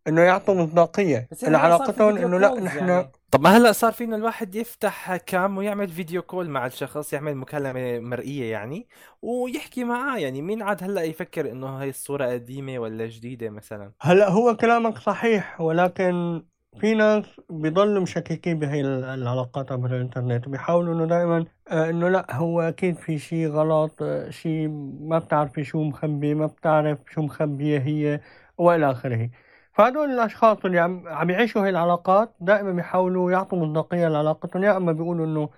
[0.08, 3.10] إنه يعطوا في لعلاقتهم إنه لا نحن يعني.
[3.30, 7.98] طب ما هلا صار فينا الواحد يفتح كام ويعمل فيديو كول مع الشخص يعمل مكالمة
[7.98, 8.88] مرئية يعني
[9.22, 10.42] ويحكي معاه يعني.
[10.42, 15.60] مين عاد هلا يفكر إنه هاي الصورة قديمة ولا جديدة مثلا؟ هلا هو كلامك صحيح
[15.60, 16.42] ولكن
[16.80, 22.26] في ناس بيضلوا مشككين بهي ال- العلاقات عبر الإنترنت وبيحاولوا إنه دائما آه إنه لأ
[22.34, 24.68] هو أكيد في شيء غلط آه شيء
[25.00, 28.20] ما بتعرفي شو مخبي ما بتعرف شو مخبية هي
[28.58, 29.30] وإلى آخره.
[29.72, 34.64] فهدول الأشخاص اللي عم عم يعيشوا هي العلاقات دائما بيحاولوا يعطوا مصداقية لعلاقتهم.
[34.64, 35.48] يا إما بيقولوا إنه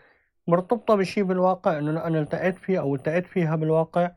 [0.49, 4.11] مرتبطة بشيء بالواقع إنه أنا التقيت فيه أو التقيت فيها بالواقع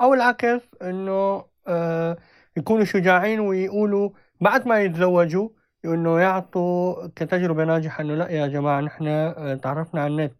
[0.00, 2.16] أو العكس إنه آه
[2.56, 4.10] يكونوا شجاعين ويقولوا
[4.40, 5.48] بعد ما يتزوجوا
[5.84, 10.32] إنه يعطوا كتجربة ناجحة إنه لأ يا جماعة نحن آه، تعرفنا على النت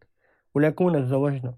[0.54, 1.54] ولكن تزوجنا.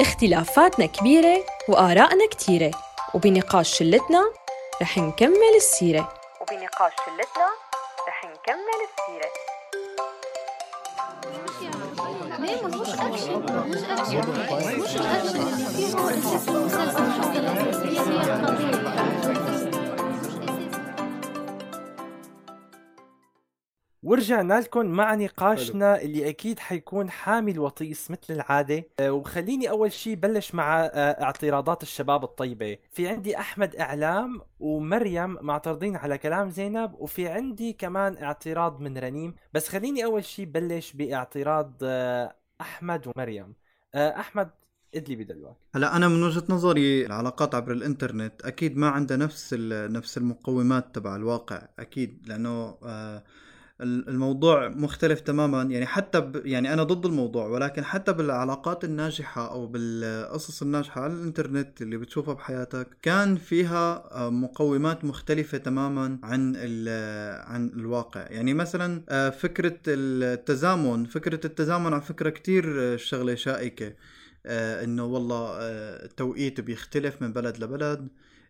[0.00, 2.70] اختلافاتنا كبيرة وآرائنا كتيرة
[3.14, 4.20] وبنقاش شلتنا
[4.82, 6.12] رح نكمل السيرة.
[6.40, 7.48] وبنقاش شلتنا
[8.08, 9.32] رح نكمل السيرة.
[12.38, 12.88] ليه مش
[24.02, 28.84] ورجعنا لكم مع نقاشنا اللي أكيد حيكون حامل وطيس مثل العادة.
[29.00, 30.88] أه، وخليني أول شيء بلش مع أه،
[31.22, 32.78] اعتراضات الشباب الطيبة.
[32.90, 39.34] في عندي أحمد إعلام ومريم معترضين على كلام زينب وفي عندي كمان اعتراض من رنيم.
[39.54, 43.54] بس خليني أول شيء بلش باعتراض أه، أحمد ومريم.
[43.96, 44.50] أحمد
[44.94, 45.56] ادلي بدلوك.
[45.74, 51.16] هلا أنا من وجهة نظري العلاقات عبر الإنترنت أكيد ما عندها نفس نفس المقومات تبع
[51.16, 53.22] الواقع أكيد لأنه آه،
[53.82, 55.62] الموضوع مختلف تماما.
[55.62, 61.12] يعني حتى ب يعني أنا ضد الموضوع ولكن حتى بالعلاقات الناجحة أو بالقصص الناجحة على
[61.12, 68.20] الإنترنت اللي بتشوفها بحياتك كان فيها آه، مقومات مختلفة تماما عن ال- عن الواقع.
[68.30, 73.92] يعني مثلا آه، فكرة التزامن فكرة التزامن على فكرة كتير آه، شغلة شائكة.
[74.46, 78.08] إنه والله التوقيت بيختلف من بلد لبلد.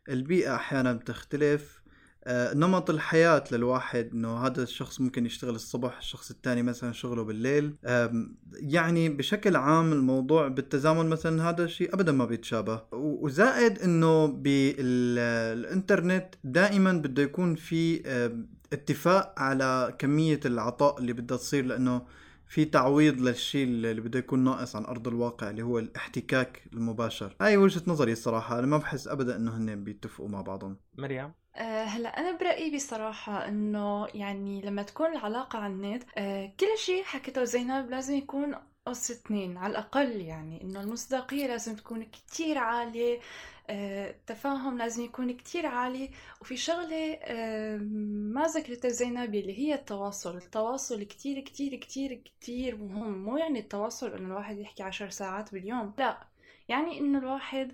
[0.09, 1.82] البيئة أحيانا بتختلف.
[2.28, 7.74] نمط الحياة للواحد إنه هذا الشخص ممكن يشتغل الصبح الشخص الثاني مثلا شغله بالليل.
[8.52, 12.82] يعني بشكل عام الموضوع بالتزامن مثلا هذا الشيء ابدا ما بيتشابه.
[12.92, 15.14] وزائد إنه بالإنترنت
[16.44, 18.02] دائما بده يكون في
[18.72, 22.02] اتفاق على كمية العطاء اللي بدها تصير لأنه
[22.46, 27.37] في تعويض للشيء اللي بده يكون ناقص عن أرض الواقع اللي هو الاحتكاك المباشر.
[27.40, 30.76] هاي وجهة نظري الصراحة أنا ما بحس ابدا إنه هن بيتفقوا مع بعضهم.
[30.98, 36.78] مريم؟ أه هلا أنا برأيي بصراحة إنه يعني لما تكون العلاقة على النت أه كل
[36.78, 38.54] شيء حكته زينب لازم يكون
[38.86, 43.20] قص اتنين على الأقل يعني إنه المصداقية لازم تكون كتير عالية
[43.70, 46.10] أه التفاهم لازم يكون كتير عالي
[46.40, 47.18] وفي شغلة
[48.34, 54.12] ما ذكرتها زينب اللي هي التواصل التواصل كتير كتير كتير كتير مهم مو يعني التواصل
[54.12, 56.26] إنه الواحد يحكي عشر ساعات باليوم لا
[56.68, 57.72] يعني إنه الواحد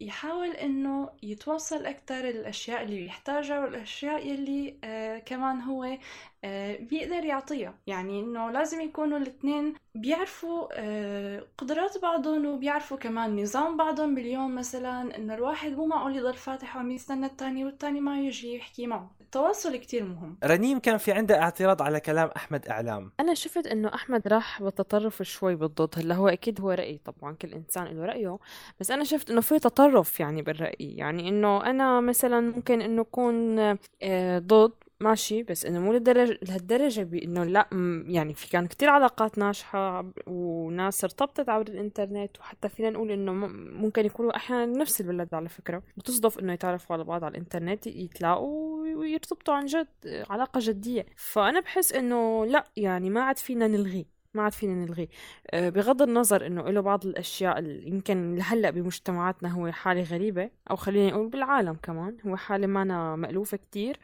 [0.00, 5.98] يحاول إنه يتواصل أكثر الأشياء اللي بيحتاجها والأشياء اللي آه كمان هو
[6.44, 7.78] آه بيقدر يعطيها.
[7.86, 14.54] يعني إنه لازم يكونوا الاثنين بيعرفوا آه قدرات بعضهم وبيعرفوا كمان نظام بعضهم باليوم.
[14.54, 19.16] مثلا إنه الواحد مو معقول يضل فاتح وعم يستنى الثاني والثاني ما يجي يحكي معه.
[19.36, 20.36] التواصل كتير مهم.
[20.44, 23.12] رنيم كان في عندها اعتراض على كلام أحمد إعلام.
[23.20, 25.88] أنا شفت إنه أحمد راح بالتطرف شوي بالضد.
[25.96, 28.38] هلا هو أكيد هو رأي طبعا كل إنسان له رأيه.
[28.80, 30.76] بس أنا شفت إنه في تطرف يعني بالرأي.
[30.78, 33.58] يعني إنه أنا مثلا ممكن إنه أكون
[34.02, 37.68] آه، ضد ماشي بس إنه مو للدرجة لهالدرجة بانه لا
[38.06, 44.06] يعني في كان كتير علاقات ناجحة وناس ارتبطت عبر الإنترنت وحتى فينا نقول إنه ممكن
[44.06, 45.82] يكونوا أحيانا نفس البلد على فكرة.
[45.96, 49.88] بتصدف إنه يتعرفوا على بعض على الإنترنت يتلاقوا ويرتبطوا عن جد
[50.30, 51.06] علاقة جدية.
[51.16, 54.06] فأنا بحس إنه لا يعني ما عاد فينا نلغي.
[54.36, 55.08] ما عاد فينا نلغيه
[55.50, 60.76] آه، بغض النظر إنه له بعض الأشياء اللي يمكن لهلا بمجتمعاتنا هو حالة غريبة أو
[60.76, 63.98] خلينا نقول بالعالم كمان هو حالة مانا مألوفة كتير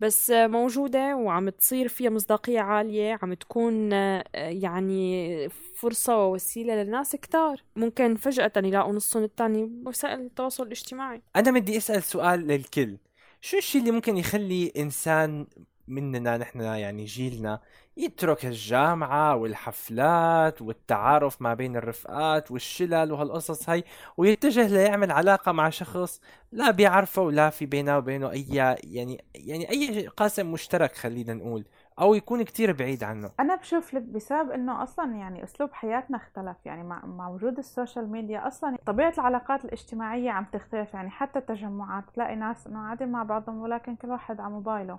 [0.00, 7.62] بس موجودة وعم تصير فيها مصداقية عالية عم تكون آه، يعني فرصة ووسيلة للناس كتار.
[7.76, 11.22] ممكن فجأة يلاقوا نصهم الثاني بوسائل التواصل الاجتماعي.
[11.36, 12.96] أنا بدي أسأل سؤال للكل.
[13.40, 15.46] شو الشيء اللي ممكن يخلي إنسان
[15.88, 17.60] مننا نحن يعني جيلنا
[18.00, 23.84] يترك الجامعة والحفلات والتعارف ما بين الرفقات والشلل وهالقصص هاي
[24.16, 26.20] ويتجه ليعمل علاقة مع شخص
[26.52, 28.46] لا بيعرفه ولا في بينه وبينه أي
[28.84, 31.64] يعني يعني أي قاسم مشترك خلينا نقول
[32.00, 33.30] أو يكون كتير بعيد عنه.
[33.40, 38.12] أنا بشوف بسبب إنه أصلا يعني أسلوب حياتنا اختلف يعني مع مع وجود ال social
[38.12, 43.22] media أصلا طبيعة العلاقات الاجتماعية عم تختلف يعني حتى التجمعات بتلاقي ناس انه قاعدين مع
[43.22, 44.98] بعضهم ولكن كل واحد على موبايله.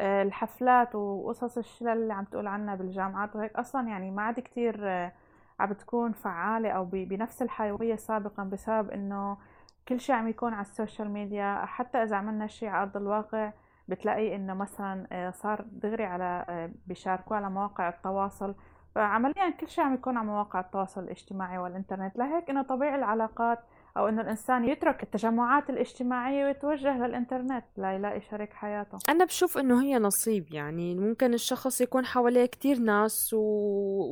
[0.00, 3.56] الحفلات وقصص الشلل اللي عم تقول عنها بالجامعات وهيك.
[3.56, 5.12] أصلا يعني ما عاد كتير آه،
[5.60, 9.36] عم بتكون فعالة أو بنفس الحيوية سابقا بسبب إنه
[9.88, 11.64] كل شيء عم يكون على ال social media.
[11.64, 13.52] حتى إذا عملنا شيء على أرض الواقع
[13.88, 18.54] بتلاقي إنه مثلا آه، صار دغري على آه، بيشاركوه على مواقع التواصل.
[18.94, 22.18] فعمليا كل شيء عم يكون على مواقع التواصل الاجتماعي والإنترنت.
[22.18, 23.58] لهيك إنه طبيعي العلاقات
[23.96, 28.98] أو إنه الإنسان يترك التجمعات الاجتماعية ويتوجه للإنترنت ليلاقي شريك حياته.
[29.08, 33.40] أنا بشوف إنه هي نصيب يعني ممكن الشخص يكون حواليه كتير ناس و...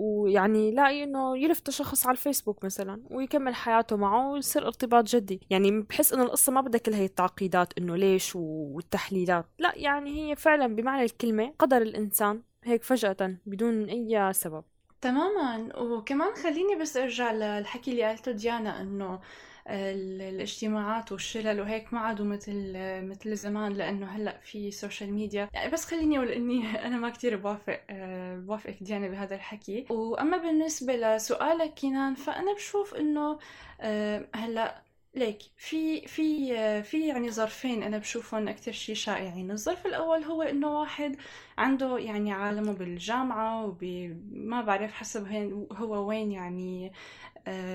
[0.00, 5.40] ويعني يلاقي إنه يلفت شخص على الفيسبوك مثلا ويكمل حياته معه ويصير ارتباط جدي.
[5.50, 9.46] يعني بحس إنه القصة ما بدها كل هي التعقيدات إنه ليش والتحليلات.
[9.58, 14.64] لا يعني هي فعلا بمعنى الكلمة قدر الإنسان هيك فجأة بدون أي سبب.
[15.00, 15.78] تماما.
[15.78, 19.20] وكمان خليني بس أرجع للحكي اللي قالته ديانا إنه
[19.68, 25.84] الاجتماعات والشلل وهيك ما عادوا مثل مثل زمان لأنه هلأ في social media يعني بس
[25.84, 29.86] خليني أقول إني أنا ما كتير بوافق آه، بوافقك ديانا بهذا الحكي.
[29.90, 33.38] وأما بالنسبة لسؤالك كنان فأنا بشوف إنه
[33.80, 34.82] آه، هلأ
[35.14, 39.50] ليك في في آه، في يعني ظرفين أنا بشوفهم أكثر شيء شائعين.
[39.50, 41.16] الظرف الأول هو إنه واحد
[41.58, 45.26] عنده يعني عالمه بالجامعة وما بعرف حسب
[45.72, 46.92] هو وين يعني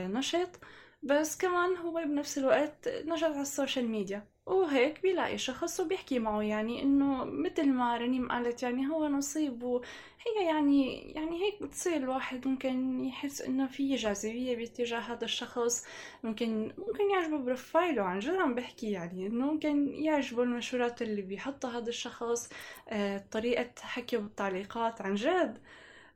[0.07, 0.59] نشط.
[1.03, 4.27] بس كمان هو بنفس الوقت نشط على ال social media.
[4.45, 10.45] وهيك بيلاقي شخص وبيحكي معه يعني إنه مثل ما رنيم قالت يعني هو نصيب وهي
[10.47, 15.85] يعني يعني هيك بتصير الواحد ممكن يحس إنه في جاذبية باتجاه هذا الشخص.
[16.23, 21.21] ممكن ممكن يعجبه profile ه عن جد عم بحكي يعني إنه ممكن يعجبه المنشورات اللي
[21.21, 22.49] بيحطها هذا الشخص
[22.89, 25.57] آه، طريقة حكيه بالتعليقات عن جد.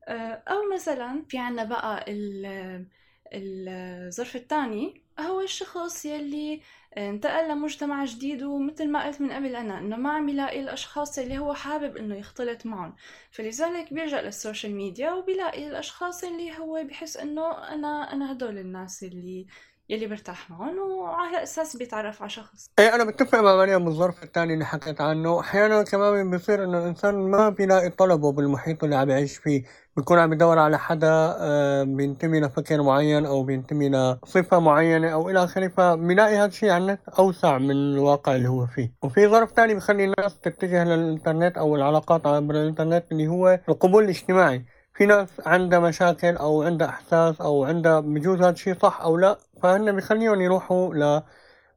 [0.08, 2.88] آه، أو مثلا في عنا بقى ال-
[3.34, 6.62] الظرف الثاني هو الشخص يلي
[6.98, 11.38] انتقل لمجتمع جديد ومثل ما قلت من قبل أنا إنه ما عم يلاقي الأشخاص اللي
[11.38, 12.96] هو حابب إنه يختلط معهم.
[13.32, 19.48] فلذلك بيلجأ للسوشيال ميديا وبيلاقي الأشخاص اللي هو بحس إنه أنا أنا هدول الناس اللي
[19.89, 22.69] يلي برتاح معهم وعلى أساس بيتعرف على شخص.
[22.80, 25.39] إيه أنا بتفق مع مريم بالظرف الثاني اللي حكيت عنه.
[25.39, 29.63] أحيانا كمان بيصير إنه الإنسان ما بيلاقي طلبه بالمحيط اللي عم يعيش فيه.
[29.97, 35.43] بيكون عم يدور على حدا آه، بينتمي لفكر معين أو بينتمي لصفة معينة أو إلى
[35.43, 38.93] آخره فبيلاقي هذا الشيء على النت أوسع من الواقع اللي هو فيه.
[39.04, 44.65] وفي ظرف ثاني بخلي الناس تتجه للإنترنت أو العلاقات عبر الإنترنت اللي هو القبول الاجتماعي.
[44.93, 49.38] في ناس عندها مشاكل أو عندها إحساس أو عندها بجوز هذا الشيء صح أو لا؟
[49.58, 50.93] فهن بخليهم يروحوا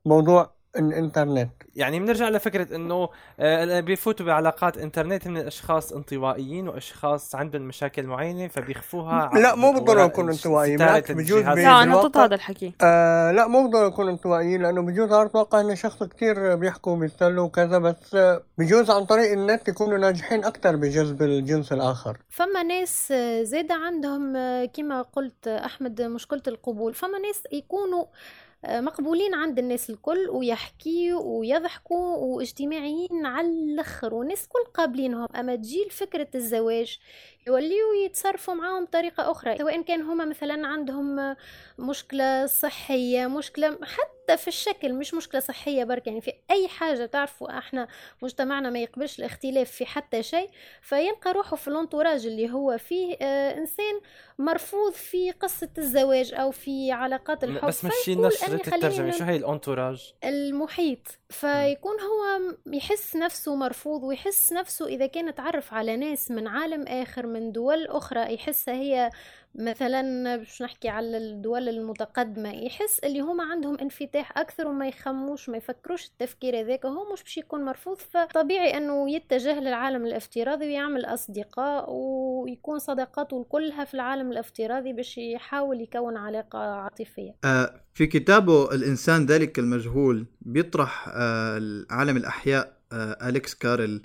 [0.06, 3.08] لموضوع الانترنت يعني بنرجع لفكرة إنه
[3.40, 10.04] آه، بيفوتوا بعلاقات إنترنت من الاشخاص انطوائيين وأشخاص عندهم مشاكل معينة فبيخفوها لا مو بالضروره
[10.04, 12.72] يكونوا انطوائيين بالعكس بجوز لا أنا ضد هذا الحكي.
[12.82, 17.44] آه لا مو بالضروره يكونوا انطوائيين لأنه بجوز على الواقع إن شخص كثير بيحكوا بيستلوا
[17.44, 18.16] وكذا بس
[18.58, 22.18] بجوز عن طريق النت يكونوا ناجحين أكثر بجذب الجنس الآخر.
[22.28, 24.32] فما ناس زيادة عندهم
[24.66, 26.94] كما قلت أحمد مشكلة القبول.
[26.94, 28.04] فما ناس يكونوا
[28.68, 35.26] مقبولين عند الناس الكل ويحكيوا ويضحكوا واجتماعيين على الآخر والناس كل قابلينهم.
[35.36, 36.98] أما تجي فكرة الزواج
[37.46, 41.36] يوليوا يتصرفوا معاهم بطريقة أخرى سواء كان هما مثلا عندهم
[41.78, 47.58] مشكلة صحية مشكلة حتى في الشكل مش مشكلة صحية برك يعني في أي حاجة تعرفوا
[47.58, 47.88] إحنا
[48.22, 50.50] مجتمعنا ما يقبلش الاختلاف في حتى شيء
[50.82, 54.00] فيلقى روحه في الانتوراج اللي هو فيه آه إنسان
[54.38, 60.12] مرفوض في قصة الزواج أو في علاقات الحب بس مشي نشرة الترجمة شو هي الانتوراج؟
[60.24, 61.19] المحيط.
[61.30, 67.26] فيكون هو يحس نفسه مرفوض ويحس نفسه إذا كان تعرف على ناس من عالم آخر
[67.26, 69.10] من دول أخرى يحسها هي
[69.54, 75.56] مثلا باش نحكي على الدول المتقدمة يحس اللي هما عندهم انفتاح أكثر وما يخموش ما
[75.56, 77.96] يفكروش التفكير هذاك هو مش باش يكون مرفوض.
[77.96, 85.80] فطبيعي أنه يتجه للعالم الافتراضي ويعمل أصدقاء ويكون صداقاته كلها في العالم الافتراضي باش يحاول
[85.80, 87.34] يكون علاقة عاطفية.
[87.44, 94.02] آه في كتابه الإنسان ذلك المجهول بيطرح آه عالم الأحياء آه أليكس كارل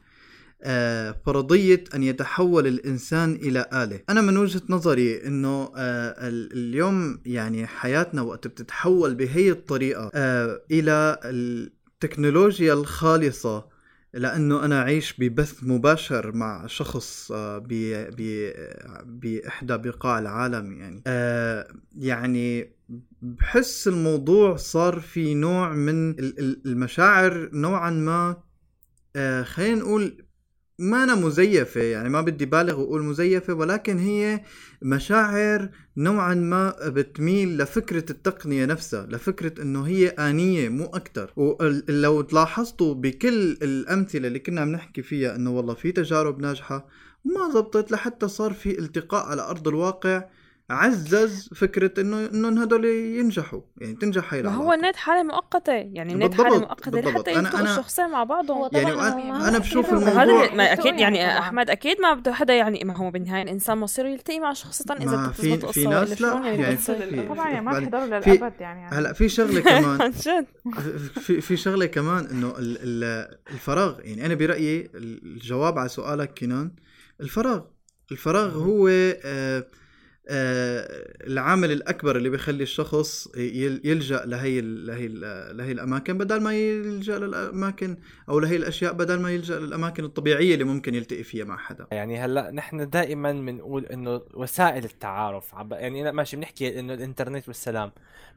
[0.67, 3.99] آه، فرضية أن يتحول الإنسان إلى آلة.
[4.09, 10.11] أنا من وجهة نظري أنه اليوم يعني حياتنا وقت بتتحول بهي الطريقة
[10.71, 13.74] إلى التكنولوجيا الخالصة
[14.15, 17.31] لأنه أنا أعيش ببث مباشر مع شخص
[19.05, 21.01] بإحدى بقاع العالم يعني.
[21.95, 22.75] يعني
[23.21, 26.15] بحس الموضوع صار في نوع من
[26.65, 28.37] المشاعر نوعا ما
[29.43, 30.24] خلينا نقول
[30.79, 34.41] ما أنا مزيفة يعني ما بدي بالغ وأقول مزيفة ولكن هي
[34.81, 41.33] مشاعر نوعا ما بتميل لفكرة التقنية نفسها لفكرة إنه هي آنية مو أكتر.
[41.35, 46.87] ولو تلاحظتوا بكل الأمثلة اللي كنا عم نحكي فيها إنه والله في تجارب ناجحة
[47.25, 50.23] ما زبطت لحتى صار في التقاء على أرض الواقع
[50.69, 53.61] عزز فكرة انه انه هدول ينجحوا.
[53.77, 55.73] يعني تنجح هاي العلاقه هو النت حالة مؤقتة.
[55.73, 56.99] يعني النت حالة مؤقتة.
[56.99, 58.69] لحتى يلتقوا الشخصين مع بعضهم.
[58.73, 62.83] يعني أنا, أنا بشوف الموضوع هذا ما أكيد يعني أحمد أكيد ما بده حدا يعني
[62.83, 67.27] ما هو بالنهاية الانسان مصيره يلتقي مع شخص إذا في في ناس لا يعني, يعني
[67.27, 68.95] طبعا يعني ما حيضلوا للأبد يعني.
[68.95, 70.11] هلا في شغلة كمان.
[70.11, 72.53] في في شغلة كمان إنه
[73.51, 73.99] الفراغ.
[74.01, 76.71] يعني أنا برأيي الجواب على سؤالك كنان
[77.21, 77.61] الفراغ.
[78.11, 78.87] الفراغ هو
[79.25, 79.65] آه،
[80.27, 85.07] العامل الأكبر اللي بيخلي الشخص يلجأ لهي لهي
[85.53, 87.97] لهي الأماكن بدل ما يلجأ للأماكن
[88.29, 92.19] أو لهي الأشياء بدل ما يلجأ للأماكن الطبيعية اللي ممكن يلتقي فيها مع حدا يعني
[92.19, 97.91] هلأ نحن دائما بنقول إنه وسائل التعارف يعني ماشي بنحكي إنه الإنترنت والسلام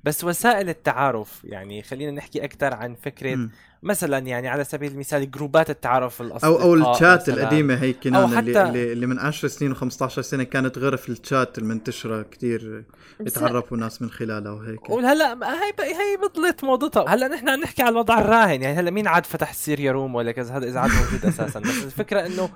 [0.04, 3.50] بس وسائل التعارف يعني خلينا نحكي أكثر عن فكرة م.
[3.82, 8.62] مثلا يعني على سبيل المثال جروبات التعارف الأصدقاء أو أو الشات القديمة هي كنان حتى
[8.62, 12.84] اللي, اللي من 10 سنين و15 سنة كانت غرف الشات المنتشرة كثير
[13.20, 14.90] يتعرفوا ناس من خلالها وهيك.
[14.90, 17.04] وهلا هي هي بطلت موضتها.
[17.08, 18.62] هلا نحن عم نحكي على الوضع الراهن.
[18.62, 21.60] يعني هلا مين عاد فتح Syria Room ولا كذا؟ هذا اذا عاد موجود أساسا.
[21.60, 22.48] بس الفكرة إنه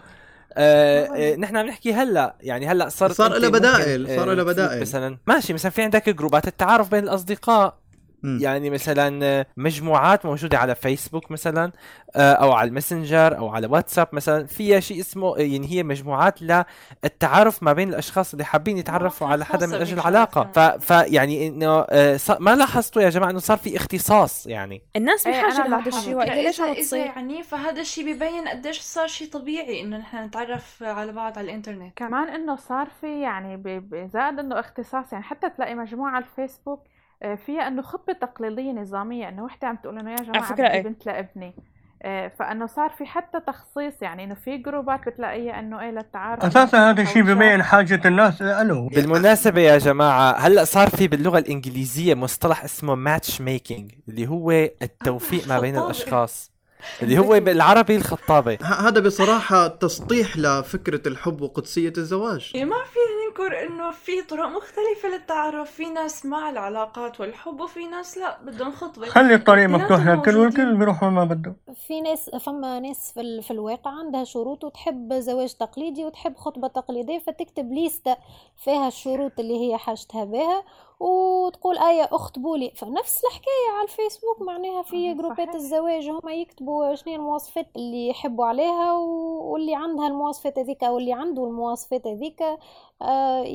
[0.54, 2.36] آه, آه، نحن عم نحكي هلا.
[2.40, 4.80] يعني هلا صار صار له بدائل صار له بدائل.
[4.80, 7.81] مثلا ماشي مثلا في عندك جروبات التعارف بين الأصدقاء.
[8.24, 11.72] يعني مثلا مجموعات موجودة على فيسبوك مثلا
[12.16, 14.46] آه، أو على الماسنجر أو على واتساب مثلا.
[14.46, 19.66] فيها شيء اسمه يعني هي مجموعات للتعارف ما بين الأشخاص اللي حابين يتعرفوا على حدا
[19.66, 24.82] من أجل علاقه فيعني إنه آه، ما لاحظتوا يا جماعة إنه صار في اختصاص يعني؟
[24.96, 29.06] الناس إيه، بحاجة لهذا الشيء واذا ليش عم تصير؟ يعني فهذا الشيء ببين قديش صار
[29.06, 31.92] شيء طبيعي إنه نحن نتعرف على بعض على الإنترنت.
[31.96, 33.62] كمان إنه صار في يعني
[34.12, 36.80] زائد إنه اختصاص يعني حتى تلاقي مجموعة على الفيسبوك
[37.46, 40.82] فيها إنه خطبه تقليدية نظامية إنه وحدة عم تقول إنه يا جماعة فكرة بدي إيه؟
[40.82, 41.54] بنت لابني
[42.04, 46.90] آه، فإنه صار في حتى تخصيص يعني إنه في جروبات بتلاقيها إنه إيه للتعارف أساسا
[46.90, 47.22] هذا الشيء.
[47.22, 53.40] ببين حاجة الناس له بالمناسبة يا جماعة هلأ صار في باللغة الإنجليزية مصطلح اسمه ماتش
[53.40, 54.50] ميكينج اللي هو
[54.82, 55.84] التوفيق ما بين خطابة.
[55.90, 56.52] الأشخاص
[57.02, 63.21] اللي هو بالعربي الخطابة ه- هذا بصراحة تسطيح لفكرة الحب وقدسية الزواج يعني ما فينا
[63.40, 68.72] ننكر إنه في طرق مختلفة للتعرف في ناس مع العلاقات والحب وفي ناس لا بدهم
[68.72, 70.36] خطبة خلي الطريق مفتوح للكل.
[70.36, 71.56] والكل بيروح وين ما بده
[71.86, 76.68] في ناس فما ناس في, ال- في الواقع عندها شروط وتحب زواج تقليدي وتحب خطبة
[76.68, 78.16] تقليدية فتكتب ليستة
[78.56, 80.64] فيها الشروط اللي هي حاجتها بها
[81.00, 85.54] وتقول آية اخطبوا لي فنفس الحكاية على الفيسبوك معناها في جروبات.
[85.54, 91.44] الزواج هم يكتبوا شنو المواصفات اللي يحبوا عليها واللي عندها المواصفات هذيك أو اللي عنده
[91.44, 92.42] المواصفات هذيك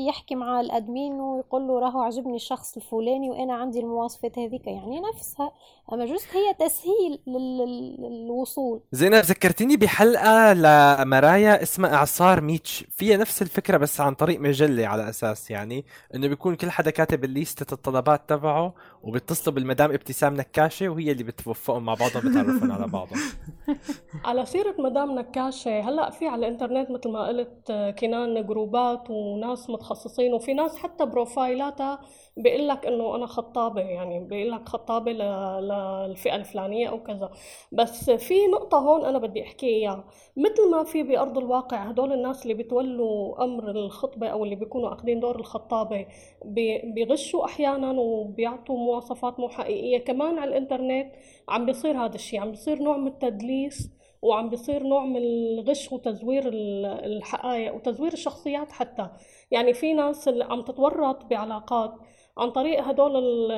[0.07, 4.67] يحكي مع ال admin ويقول له راهو عجبني الشخص الفلاني وأنا عندي المواصفات هذيك.
[4.67, 5.51] يعني نفسها
[5.93, 8.81] إنما just هي تسهيل لل- لل- للوصول.
[8.91, 12.85] زينب ذكرتيني بحلقة لمرايا اسمها إعصار ميتش.
[12.91, 15.85] فيها نفس الفكرة بس عن طريق مجلة على أساس يعني
[16.15, 18.73] إنه بيكون كل حدا كاتب الليستة الطلبات تبعه
[19.03, 23.19] وبيتصلوا بالمدام ابتسام نكاشة وهي اللي بتوفقهم مع بعضهم بتعرفهم على بعضهم.
[24.25, 29.69] على سيرة مدام نكاشة هلأ في على الإنترنت مثل ما قلت آه، كنان جروبات وناس
[29.69, 31.99] متخصصين وفي ناس حتى بروفايلاتها
[32.37, 35.67] بيقول لك إنه أنا خطابة يعني بيقول لك خطابة ل-
[36.09, 37.29] للفئة الفلانية أو كذا.
[37.71, 40.03] بس في نقطة هون أنا بدي أحكي إياها.
[40.37, 45.19] مثل ما في بأرض الواقع هدول الناس اللي بتولوا أمر الخطبة أو اللي بيكونوا أخذين
[45.19, 46.05] دور الخطابة
[46.45, 49.97] بي- بيغشوا أحيانا وبيعطوا مواصفات مو حقيقية.
[49.97, 51.11] كمان على الإنترنت
[51.49, 53.89] عم بيصير هذا الشيء عم بيصير نوع من التدليس
[54.21, 59.09] وعم بيصير نوع من الغش وتزوير ال- الحقائق وتزوير الشخصيات حتى.
[59.51, 61.93] يعني في ناس اللي عم تتورط بعلاقات
[62.37, 63.51] عن طريق هدول ال-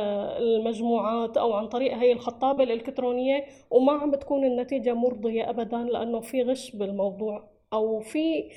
[0.44, 6.42] المجموعات أو عن طريق هي الخطابة الإلكترونية وما عم بتكون النتيجة مرضية ابدا لأنه في
[6.44, 7.59] غش بالموضوع.
[7.74, 8.50] أو في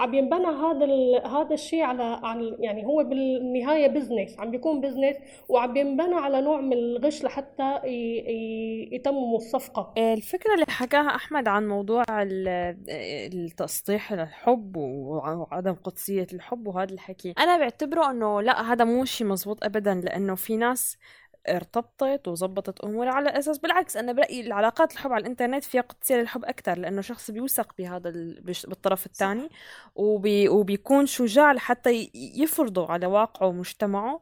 [0.00, 0.86] عم ينبنى هذا
[1.26, 5.16] هذا الشيء على على يعني هو بالنهاية business عم بيكون business
[5.48, 7.80] وعم ينبنى على نوع من الغش لحتى
[8.92, 9.94] يتمموا الصفقة.
[9.98, 12.76] الفكرة اللي حكاها أحمد عن موضوع ال-
[13.34, 19.64] التسطيح للحب وعدم قدسية الحب وهذا الحكي أنا بعتبره أنه لا هذا مو شيء مزبوط
[19.64, 20.98] أبدا لأنه في ناس
[21.48, 26.44] ارتبطت وزبطت امورها على أساس بالعكس أنا برايي العلاقات الحب على الإنترنت فيها قدسيه للحب
[26.44, 28.40] أكثر لأنه شخص بيوثق بهذا ال...
[28.42, 29.50] بالطرف الثاني
[29.94, 30.48] وبي...
[30.48, 34.14] وبيكون شجاع لحتى يفرضه على واقعه ومجتمعه.
[34.14, 34.20] آه،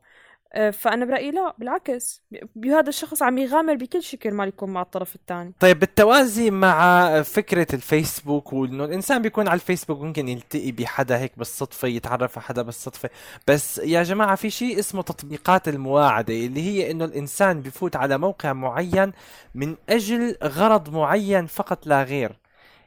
[0.72, 2.22] فأنا برأيي لا بالعكس.
[2.56, 5.52] ب- هذا الشخص عم يغامر بكل شيء كرمال يكون مع الطرف الثاني.
[5.60, 11.88] طيب بالتوازي مع فكرة الفيسبوك وإنه الإنسان بيكون على الفيسبوك ممكن يلتقي بحدا هيك بالصدفة
[11.88, 13.10] يتعرف على حدا بالصدفة.
[13.48, 18.52] بس يا جماعة في شيء اسمه تطبيقات المواعدة اللي هي إنه الإنسان بفوت على موقع
[18.52, 19.12] معين
[19.54, 22.43] من أجل غرض معين فقط لا غير.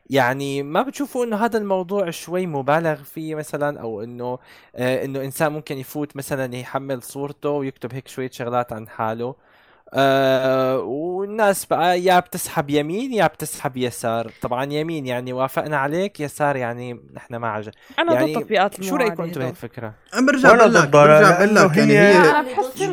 [0.09, 4.39] يعني ما بتشوفوا إنه هذا الموضوع شوي مبالغ فيه مثلا؟ أو إنه
[4.75, 9.35] آه إنه إنسان ممكن يفوت مثلا يحمل صورته ويكتب هيك شوية شغلات عن حاله.
[9.93, 14.31] آه والناس بقى يا بتسحب يمين يا بتسحب يسار.
[14.41, 18.95] طبعا يمين يعني وافقنا عليك يسار يعني نحن ما عجب أنا يعني ضد تطبيقات شو
[18.95, 19.43] رايكم أنتم هدول.
[19.43, 22.83] بهيك فكره برجع بقول لك برجع بقول لك يعني هي- هي أنا بحس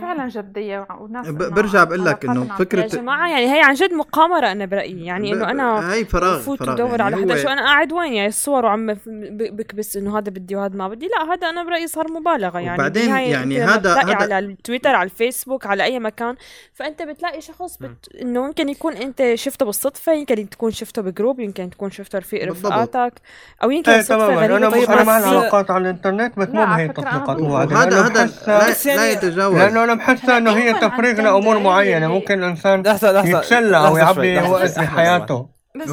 [0.00, 4.52] فعلا جدية وناس برجع بقول لك عم فكرة- يا جماعة يعني هي عن جد مقامرة
[4.52, 5.04] أنا برأيي.
[5.04, 6.72] يعني إنه أنا هاي فراغ بفوت فراغ.
[6.74, 7.36] ودور يعني على حدا.
[7.42, 8.96] شو أنا قاعد وين؟ يعني الصور وعم
[9.30, 11.06] بكبس إنه هذا بدي وهذا ما بدي.
[11.06, 12.58] لا هذا أنا برأيي صار مبالغة.
[12.58, 16.33] يعني وبعدين بالنهاية يعني هذا- على التويتر على الفيسبوك على أي مكان.
[16.74, 18.08] فأنت بتلاقي شخص بت...
[18.22, 22.44] إنه يمكن يكون أنت شفته بالصدفة يمكن تكون شفته ب group يمكن تكون شفته رفيق.
[22.50, 23.12] رفقاتك
[23.62, 24.34] أو يمكن إيه صدفة تماما.
[24.40, 24.56] غريبة.
[24.56, 27.40] أنا طيب أنا مع العلاقات على الإنترنت بس لا، مو على بهي فكرة تطبيقات أنا-
[27.40, 28.24] مواعدة وهذا لأنه هذا
[28.58, 29.56] بحسها لا, يتجاوز.
[29.56, 32.08] لأنه أنا بحسها إنه هي تفريغ لأمور معينة.
[32.08, 32.80] ممكن الإنسان
[33.24, 35.90] يتسلى أو يعبي وقت بحياته بس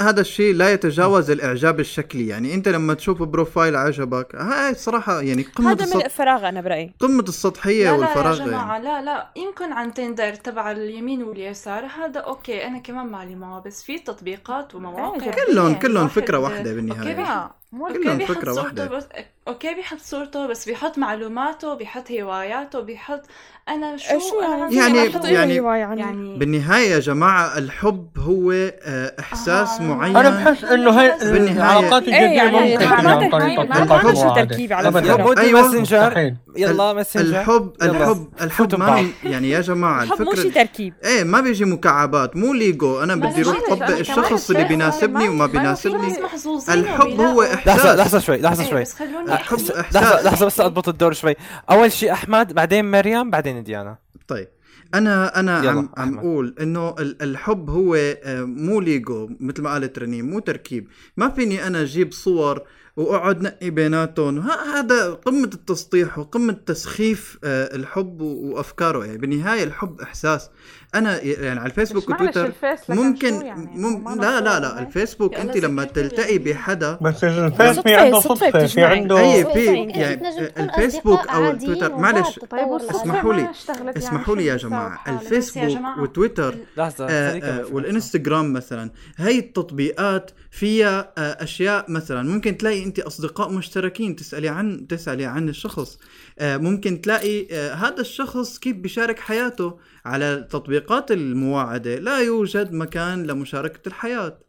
[0.00, 2.28] هذا الشيء لا يتجاوز الإعجاب الشكلي.
[2.28, 6.06] يعني أنت لما تشوف profile عجبك هاي صراحة يعني قمة هذا السط...
[6.06, 6.94] فراغ أنا برأيي.
[7.00, 8.40] قمة السطحية لا لا والفراغ.
[8.40, 8.84] يا جماعة يعني.
[8.84, 11.86] لا لا يمكن عن تندر تبع اليمين واليسار.
[11.86, 15.30] هذا okay أنا كمان مالي معه بس في تطبيقات ومواقع.
[15.30, 17.10] كلهم كلهم الواحد- فكرة واحدة بالنهاية.
[17.10, 17.22] okay.
[17.22, 17.50] لا.
[17.74, 18.96] مو كلهم بيحط فكرة صورته واحدة.
[18.96, 19.04] بس
[19.48, 23.22] okay بيحط صورته بس بيحط معلوماته بيحط هواياته بيحط
[23.68, 28.08] أنا شو شو أنا يعني يعني- يعني- إيه هواية عني يعني بالنهاية يا جماعة الحب
[28.18, 32.84] هو آه، إحساس آه، معين أنا بحس إنه هي بالنهاية- العلاقات إيه الجدية يعني ممكن
[32.84, 34.92] تكون ما عن طريق تركيب- على.
[34.92, 35.32] فكرة.
[35.52, 36.36] ماسنجر مستحيل.
[36.56, 37.72] يلا ماسنجر الحب.
[37.82, 42.52] الحب الحب ما يعني يا جماعة الحب مو الفكرة تركيب إيه ما بيجي مكعبات مو
[42.52, 43.70] ليجو أنا بدي أروح بيجي.
[43.70, 46.16] طبق أنا الشخص اللي بيناسبني وما بيناسبني
[46.68, 47.42] الحب هو.
[47.66, 48.80] لحظة لحظة شوي لحظة إيه، شوي.
[48.82, 49.94] بس أحكي.
[49.98, 51.34] لحظة لحظة بس أضبط الدور شوي.
[51.70, 53.98] أول شيء أحمد بعدين مريم بعدين ديانا.
[54.28, 54.48] طيب.
[54.94, 56.18] أنا أنا عم عم.
[56.18, 60.88] أقول إنه ال- الحب هو آه، مو ليجو مثل ما قالت رنيم مو تركيب.
[61.16, 62.62] ما فيني أنا أجيب صور
[62.96, 64.38] وأقعد نقي بيناتهم.
[64.74, 69.04] هذا قمة التسطيح وقمة تسخيف آه، الحب وأفكاره.
[69.04, 70.50] يعني بالنهاية الحب إحساس.
[70.94, 72.52] أنا يعني على الفيسبوك وتويتر
[72.88, 76.38] ممكن يعني؟ مم ما لا لا لا هيك؟ الفيسبوك يا أنت لما تلتقي.
[76.38, 78.84] بحدا بس الفيس في صدفة- عنده صدفة صدفة في.
[78.84, 79.54] عنده أي صدفة.
[79.54, 82.68] في يعني الفيسبوك أو وبعد معلش طيب.
[82.90, 83.48] اسمحوا لي.
[83.68, 87.64] يعني اسمحوا لي يا جماعة الفيسبوك وتويتر آه، آه،.
[87.72, 94.86] والانستغرام مثلا هاي التطبيقات فيها آه، أشياء مثلا ممكن تلاقي أنت أصدقاء مشتركين تسألي عن
[94.86, 95.98] تسألي عن الشخص
[96.40, 101.98] ممكن تلاقي آه، هذا الشخص كيف بيشارك حياته على تطبيقات المواعدة.
[101.98, 104.40] لا يوجد مكان لمشاركة الحياة.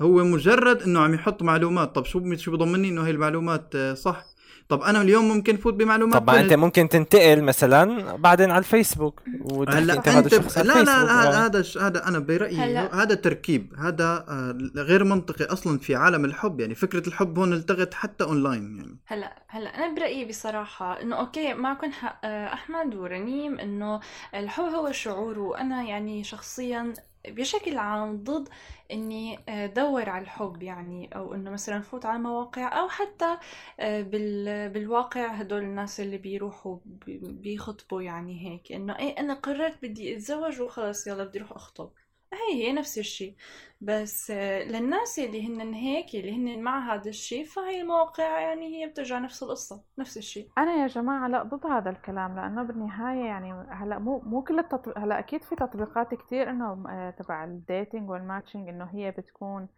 [0.00, 1.94] هو مجرد إنه عم يحط معلومات.
[1.94, 4.33] طب شو شو بضمني إنه هي المعلومات آه، صح؟
[4.68, 6.52] طب أنا اليوم ممكن فوت بمعلومات طب ما انت.
[6.52, 9.22] ممكن تنتقل مثلا بعدين على الفيسبوك
[9.68, 11.46] هلا انت هذا أنت الشخص على لا لا لا آه.
[11.46, 12.78] هذا هذا أنا برأيي.
[12.78, 17.94] هذا تركيب هذا آه، غير منطقي أصلا في عالم الحب يعني فكرة الحب هون التغت
[17.94, 23.58] حتى أونلاين يعني هلا هلا أنا برأيي بصراحة إنه okay معكم حق آه، أحمد ورنيم
[23.58, 24.00] إنه
[24.34, 26.92] الحب هو شعور وأنا يعني شخصيا
[27.28, 28.48] بشكل عام ضد
[28.92, 33.38] إني آه، دور على الحب يعني أو إنه مثلا فوت على مواقع أو حتى
[33.80, 38.72] آه، بال بالواقع هدول الناس اللي بيروحوا بي- بيخطبوا يعني هيك.
[38.72, 41.92] إنه إيه أنا قررت بدي أتزوج وخلص يلا بدي أروح أخطب.
[42.32, 43.36] هي هي نفس الشيء.
[43.80, 48.88] بس آه، للناس اللي هن هيك اللي هن مع هذا الشيء فهي المواقع يعني هي
[48.88, 50.48] بترجع نفس القصة نفس الشيء.
[50.58, 54.98] أنا يا جماعة لا ضد هذا الكلام لأنه بالنهاية يعني هلأ مو مو كل التطبيق
[54.98, 59.68] هلأ أكيد في تطبيقات كتير إنه آه، تبع ال dating وال matching إنه هي بتكون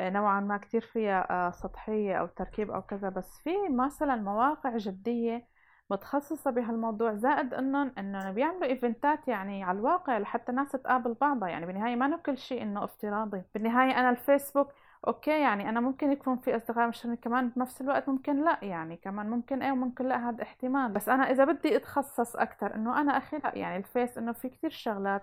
[0.00, 5.55] آه، نوعا ما كتير فيها سطحية أو تركيب أو كذا بس في مثلا مواقع جدية
[5.90, 11.48] متخصصة بهالموضوع زائد انهم انه بيعملوا event ات يعني على الواقع لحتى الناس تقابل بعضها.
[11.48, 13.42] يعني بالنهاية ما كل شيء إنه افتراضي.
[13.54, 14.72] بالنهاية أنا الفيسبوك
[15.06, 18.58] okay يعني أنا ممكن يكون في أصدقاء مش كمان بنفس الوقت ممكن لا.
[18.62, 20.92] يعني كمان ممكن إيه وممكن لا هذا احتمال.
[20.92, 24.70] بس أنا إذا بدي أتخصص أكثر إنه أنا أخي لا يعني الفيس إنه في كتير
[24.70, 25.22] شغلات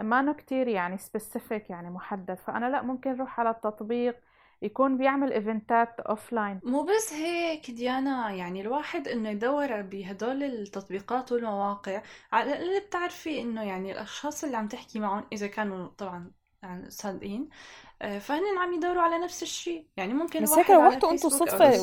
[0.00, 2.34] ما إنه كتير يعني specific يعني محدد.
[2.34, 4.16] فأنا لا ممكن أروح على التطبيق
[4.62, 11.32] يكون بيعمل event ات offline مو بس هيك ديانا يعني الواحد إنه يدور بهدول التطبيقات
[11.32, 12.02] والمواقع.
[12.32, 16.32] على اللي بتعرفي إنه يعني الأشخاص اللي عم تحكي معهم إذا كانوا طبعا
[16.62, 17.81] يعني صادقين آه،
[18.18, 19.84] فهن عم يدوروا على نفس الشيء.
[19.96, 21.30] يعني ممكن بس واحد هيك روحتوا أنتوا.
[21.30, 21.76] يا- وصدفة يا-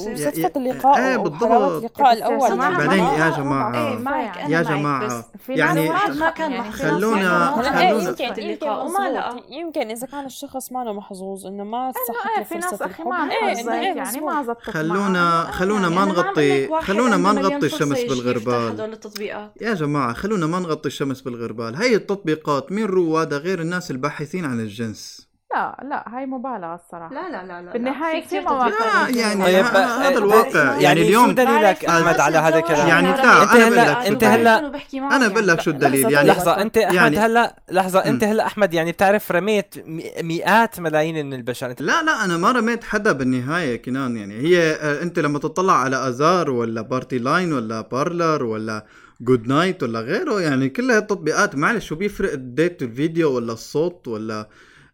[0.58, 1.44] اللقاء إيه بالضبط.
[1.44, 2.14] اللقاء
[2.50, 6.08] جماعة بعدين يا ما- جماعة إيه معك أنا يا معك جماعة بس في يعني ما
[6.10, 7.50] ما كان يعني خلونا-
[7.82, 8.86] إيه خلونا- اللقاء.
[8.86, 9.44] وما لقى.
[9.50, 13.24] يمكن إذا كان الشخص ما محظوظ إنه ما إيه له في ناس أخي الحب ما
[13.24, 15.44] إنه إيه يعني ما زبطت خلونا.
[15.52, 18.72] خلونا ما نغطي خلونا ما نغطي الشمس بالغربال.
[18.72, 19.54] هدول التطبيقات.
[19.62, 21.76] يا جماعة خلونا ما نغطي الشمس بالغربال.
[21.76, 25.29] هي التطبيقات مين روادها غير الناس الباحثين عن الجنس
[25.60, 27.14] لا لا هاي مبالغة الصراحة.
[27.14, 30.60] لا لا لا لا في كتير مواقع لا يعني طيب، هذا آه، الواقع.
[30.64, 34.74] يعني يعني شو اليوم دليلك احمد على هذا الكلام يعني لا لا، انت هلا بقول
[34.74, 35.28] لك انت شو هلا أنا.
[35.28, 38.24] بقول لك شو الدليل؟ يعني لحظة انت أحمد يعني- هلا لحظة انت.
[38.24, 41.70] هلا أحمد يعني بتعرف رميت مي- مئات ملايين من البشر.
[41.72, 45.74] انت لا لا أنا ما رميت حدا بالنهاية كنان يعني هي آه، انت لما تطلع
[45.74, 48.86] على آزار ولا بارتي لاين ولا بارلر ولا
[49.22, 54.08] جود نايت ولا غيره يعني كلها التطبيقات معلش شو بيفرق ال date الفيديو ولا الصوت
[54.08, 54.48] ولا آه آه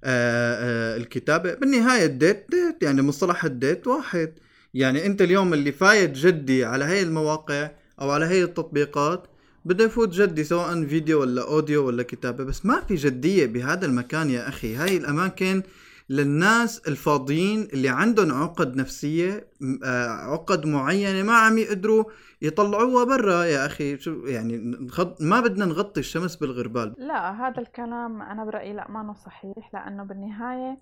[0.06, 1.54] الكتابة.
[1.54, 4.34] بالنهاية ال date date يعني مصطلح ال date واحد.
[4.74, 9.28] يعني أنت اليوم اللي فايت جدي على هاي المواقع أو على هاي التطبيقات
[9.66, 12.44] بده يفوت جدي سواء فيديو ولا audio ولا كتابة.
[12.44, 14.76] بس ما في جدية بهذا المكان يا أخي.
[14.76, 15.64] هاي الأماكن
[16.10, 22.04] للناس الفاضيين اللي عندهم عقد نفسية م- آه، عقد معينة ما عم يقدروا
[22.42, 23.44] يطلعوها برا.
[23.44, 24.58] يا أخي شو يعني
[25.20, 26.94] ما بدنا نغطي الشمس بالغربال.
[26.98, 29.74] لا هذا الكلام أنا برأيي لا ما صحيح.
[29.74, 30.78] لأنه بالنهاية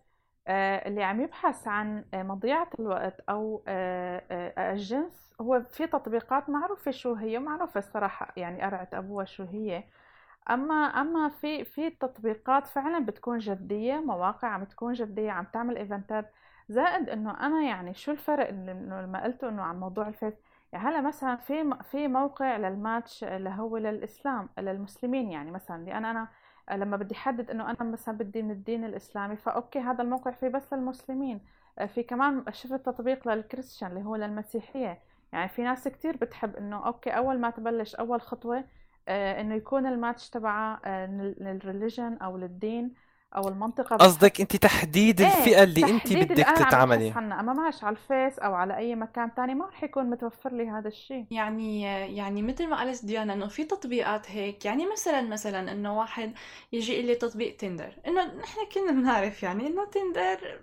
[0.48, 7.14] آه، اللي عم يبحث عن مضيعة الوقت أو آه، الجنس هو في تطبيقات معروفة شو
[7.14, 8.34] هي معروفة الصراحة.
[8.38, 9.84] يعني قرعة أبوها شو هي.
[10.50, 16.32] أما أما في في تطبيقات فعلا بتكون جدية مواقع عم تكون جدية عم تعمل إيفنتات.
[16.70, 20.34] زائد إنه أنا يعني شو الفرق إنه لما قلته إنه عن موضوع الفيس
[20.74, 25.32] يعني هلأ مثلا في في موقع للماتش اللي هو للإسلام للمسلمين.
[25.32, 26.28] يعني مثلا اللي أنا أنا
[26.84, 30.48] لما بدي أحدد إنه أنا مثلا بدي من الدين الإسلامي ف okay هذا الموقع فيه
[30.48, 31.42] بس للمسلمين.
[31.88, 35.00] في كمان شفت تطبيق للكريستيان اللي هو للمسيحية.
[35.34, 38.66] يعني في ناس كتير بتحب إنه okay أول ما تبلش أول خطوة آه،
[39.08, 41.08] إنه يكون الماتش تبعها
[41.42, 42.94] لل religion أو للدين
[43.36, 47.40] أو المنطقة قصدك انت تحديد إيه، الفئة اللي انت بدك اللي أنا عم تتعاملي عنها.
[47.40, 50.88] أما معلش على الفيس أو على أي مكان تاني ما رح يكون متوفر لي هذا
[50.88, 51.82] الشيء يعني
[52.18, 54.66] يعني مثل ما قالت ديانا إنه في تطبيقات هيك.
[54.66, 56.34] يعني مثلا مثلا إنه واحد
[56.72, 60.62] يجي لي تطبيق تندر إنه نحن كلنا بنعرف يعني إنه تندر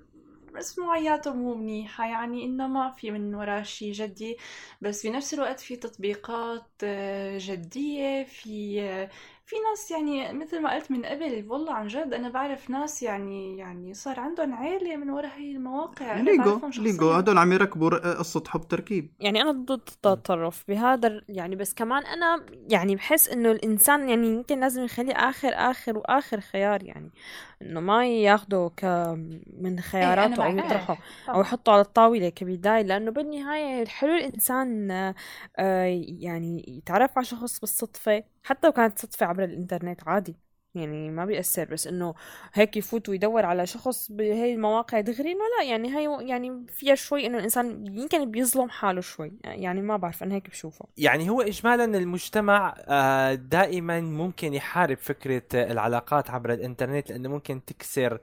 [0.55, 4.37] مسموعاته مو منيحة يعني إنه ما في من وراه شي جدي.
[4.81, 9.11] بس بنفس الوقت في تطبيقات آه، جدية في آه،
[9.51, 13.59] في ناس يعني مثل ما قلت من قبل والله عن جد أنا بعرف ناس يعني
[13.59, 16.21] يعني صار عندهم عيلة من ورا هي المواقع.
[16.21, 19.13] أنا ليجو ليجو هدول عم يركبوا قصة حب تركيب.
[19.21, 24.61] يعني أنا ضد التطرف بهذا يعني بس كمان أنا يعني بحس إنه الإنسان يعني يمكن
[24.61, 27.11] لازم يخليه آخر آخر وآخر خيار يعني.
[27.63, 28.85] إنه ما ياخده ك
[29.61, 30.65] من خياراته أو معك.
[30.65, 30.99] يطرحه.
[31.29, 38.23] أو يحطه على الطاولة كبداية لأنه بالنهاية الحلو الإنسان آه، يعني يتعرف على شخص بالصدفة.
[38.43, 40.37] حتى لو كانت صدفة عبر الإنترنت عادي.
[40.75, 42.15] يعني ما بيأثر بس إنه
[42.53, 47.27] هيك يفوت ويدور على شخص بهي المواقع دغري إنه لا يعني هي يعني فيها شوي
[47.27, 49.33] إنه الإنسان يمكن بيظلم حاله شوي.
[49.45, 50.87] يعني ما بعرف أنا هيك بشوفه.
[50.97, 57.65] يعني هو اجمالا المجتمع آه، دائما ممكن يحارب فكرة آه، العلاقات عبر الإنترنت لأنه ممكن
[57.65, 58.21] تكسر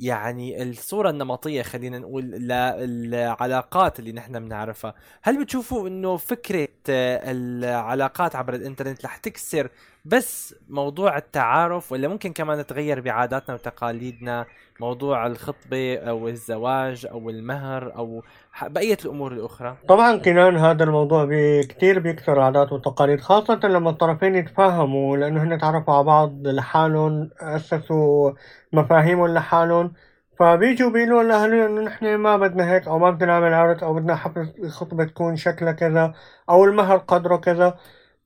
[0.00, 4.94] يعني الصورة النمطية خلينا نقول للعلاقات اللي نحن بنعرفها.
[5.22, 9.68] هل بتشوفوا إنه فكرة آه، العلاقات عبر الإنترنت رح تكسر
[10.06, 14.46] بس موضوع التعارف ولا ممكن كمان تغير بعاداتنا وتقاليدنا؟
[14.80, 19.76] موضوع الخطبة أو الزواج أو المهر أو ح- بقية الأمور الأخرى.
[19.88, 25.58] طبعا كنان هذا الموضوع بي كتير بيكسر العادات والتقاليد خاصة لما الطرفين يتفاهموا لأنه هن
[25.58, 28.32] تعرفوا على بعض لحالهم أسسوا
[28.72, 29.92] مفاهيمهم لحالهم.
[30.38, 34.16] فبيجوا بيقولوا لأهلهم إنه نحن ما بدنا هيك أو ما بدنا نعمل عرس أو بدنا
[34.16, 36.14] حفلة الخطبة تكون شكلها كذا
[36.50, 37.78] أو المهر قدره كذا.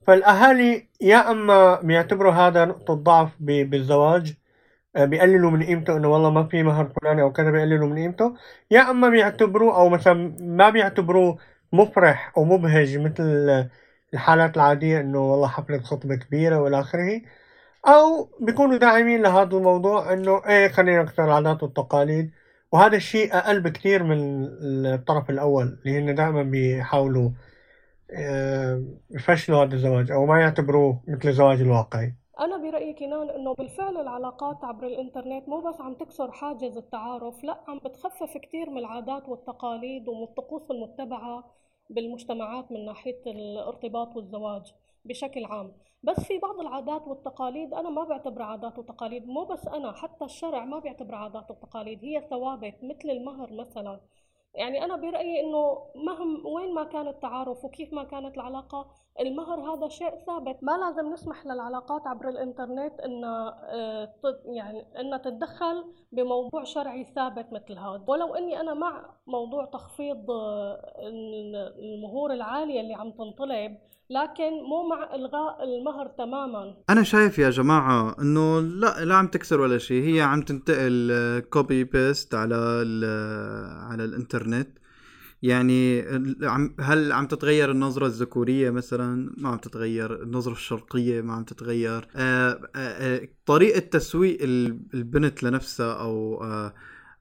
[0.07, 4.34] فالأهالي يا أما بيعتبروا هذا نقطة ضعف بالزواج
[4.96, 8.36] آه، بيقللوا من قيمته إنه والله ما في مهر فلاني أو كذا بيقللوا من قيمته.
[8.70, 11.38] يا أما بيعتبروه أو مثلا ما بيعتبروه
[11.72, 13.24] مفرح أو مبهج مثل
[14.14, 17.22] الحالات العادية إنه والله حفلة خطبة كبيرة وإلى آخره.
[17.88, 22.30] أو بيكونوا داعمين لهذا الموضوع إنه إيه خلينا نكسر العادات والتقاليد.
[22.72, 24.16] وهذا الشيء أقل بكثير من
[24.86, 27.30] الطرف الأول اللي هن دائما بيحاولوا
[29.11, 32.14] يفشلوا هذا الزواج أو ما يعتبروه مثل الزواج الواقعي.
[32.40, 37.61] أنا برأيي كنان إنه بالفعل العلاقات عبر الإنترنت مو بس عم تكسر حاجز التعارف لا
[37.68, 41.44] عم بتخفف كتير من العادات والتقاليد ومن الطقوس المتبعة
[41.90, 45.72] بالمجتمعات من ناحية الارتباط والزواج بشكل عام.
[46.02, 50.64] بس في بعض العادات والتقاليد أنا ما بعتبرها عادات وتقاليد مو بس أنا حتى الشرع
[50.64, 54.00] ما بيعتبرها عادات وتقاليد هي ثوابت مثل المهر مثلا.
[54.55, 58.90] يعني أنا برأيي إنه مهم وين ما كان التعارف وكيف ما كانت العلاقة
[59.20, 60.59] المهر هذا شيء ثابت.
[60.62, 67.78] ما لازم نسمح للعلاقات عبر الإنترنت إنها آه، يعني إنها تتدخل بموضوع شرعي ثابت مثل
[67.78, 68.05] هذا.
[68.09, 73.78] ولو إني أنا مع موضوع تخفيض آه، ال- المهور العالية اللي عم تنطلب
[74.11, 76.74] لكن مو مع إلغاء المهر تماما.
[76.90, 80.14] أنا شايف يا جماعة إنه لا لا عم تكسر ولا شيء.
[80.14, 81.12] هي عم تنتقل
[81.50, 84.68] copy paste على ال- على الإنترنت.
[85.42, 86.02] يعني
[86.80, 90.22] هل عم تتغير النظرة الذكورية مثلا؟ ما عم تتغير.
[90.22, 92.08] النظرة الشرقية ما عم تتغير.
[92.16, 96.74] آه، آه، آه، طريقة تسويق ال- البنت لنفسها أو آه،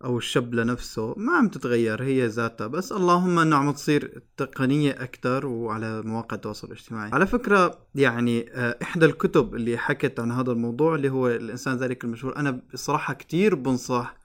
[0.03, 2.67] أو الشاب لنفسه ما عم تتغير هي ذاتها.
[2.67, 7.11] بس اللهم أنه عم تصير تقنية أكتر وعلى مواقع التواصل الاجتماعي.
[7.11, 12.03] على فكرة يعني آه، إحدى الكتب اللي حكت عن هذا الموضوع اللي هو الإنسان ذلك
[12.03, 14.17] المجهول أنا بصراحة كتير بنصح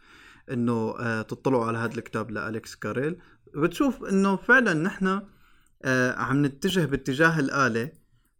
[0.50, 3.16] إنه آه، تطلعوا على هذا الكتاب لأليكس كاريل.
[3.56, 5.20] بتشوف إنه فعلا نحن
[5.84, 7.92] آه، عم نتجه باتجاه الآلة آه،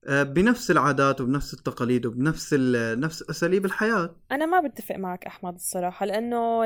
[0.09, 2.55] بنفس العادات وبنفس التقاليد وبنفس
[2.99, 4.17] نفس أساليب الحياة.
[4.33, 6.65] أنا ما بتفق معك أحمد الصراحة لأنه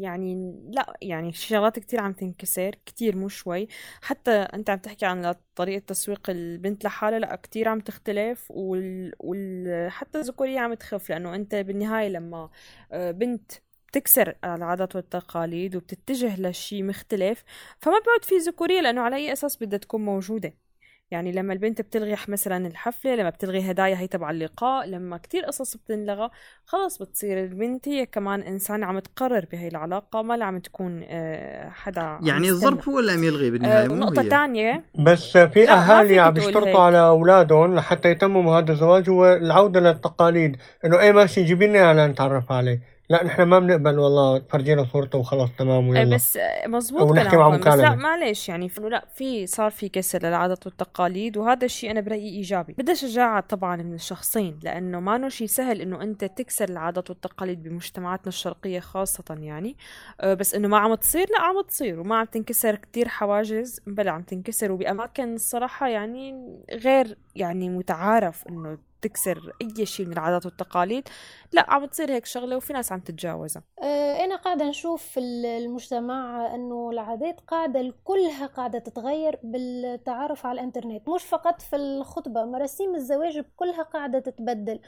[0.00, 3.68] يعني لا يعني شغلات كتير عم تنكسر كتير مو شوي.
[4.02, 9.12] حتى أنت عم تحكي عن طريقة تسويق البنت لحالها لا كتير عم تختلف وال...
[9.18, 9.90] وال...
[10.16, 12.50] الذكورية عم تخف لأنه أنت بالنهاية لما
[12.92, 13.52] آه، بنت
[13.88, 17.44] بتكسر العادات والتقاليد وبتتجه لشيء مختلف
[17.78, 20.65] فما بيعود في ذكورية لأنه على أي أساس بدها تكون موجودة.
[21.10, 25.76] يعني لما البنت بتلغي مثلا الحفلة لما بتلغي هدايا هي تبع اللقاء لما كتير قصص
[25.76, 26.30] بتنلغى
[26.64, 31.68] خلص بتصير البنت هي كمان إنسان عم تقرر بهي العلاقة ما لا عم تكون آه،
[31.68, 32.50] حدا يعني.
[32.50, 36.36] الظرف هو اللي عم يلغي آه، بالنهاية مو ونقطة هي تانية بس في فيك عم
[36.36, 36.80] يشترطوا.
[36.80, 42.06] على أولادهم لحتى يتمموا هذا الزواج هو العودة للتقاليد إنه إيه ماشي جيبي لنا أنا
[42.06, 46.14] نتعرف عليه لا نحن ما بنقبل والله فرجينا صورته وخلص تمام إيه ويلا.
[46.14, 50.66] بس آه، مزبوط كلامكم بس لا معلش يعني انه لا في صار في كسر للعادات
[50.66, 52.74] والتقاليد وهذا الشيء أنا برأيي إيجابي.
[52.78, 58.28] بدها شجاعه طبعا من الشخصين لأنه ما شيء سهل إنه أنت تكسر العادات والتقاليد بمجتمعاتنا
[58.28, 59.76] الشرقية خاصة يعني.
[60.20, 64.10] آه، بس إنه ما عم تصير لا عم تصير وما عم تنكسر كتير حواجز بلا
[64.10, 66.34] عم تنكسر وبأماكن الصراحة يعني
[66.72, 71.08] غير يعني متعارف إنه تكسر أي شيء من العادات والتقاليد.
[71.52, 73.62] لا عم تصير هيك شغلة وفي ناس عم تتجاوزها.
[73.82, 80.60] آه، أنا قاعدة نشوف في ال- المجتمع أنه العادات قاعدة كلها قاعدة تتغير بالتعارف على
[80.60, 81.08] الإنترنت.
[81.08, 84.80] مش فقط في الخطبة مراسيم الزواج كلها قاعدة تتبدل.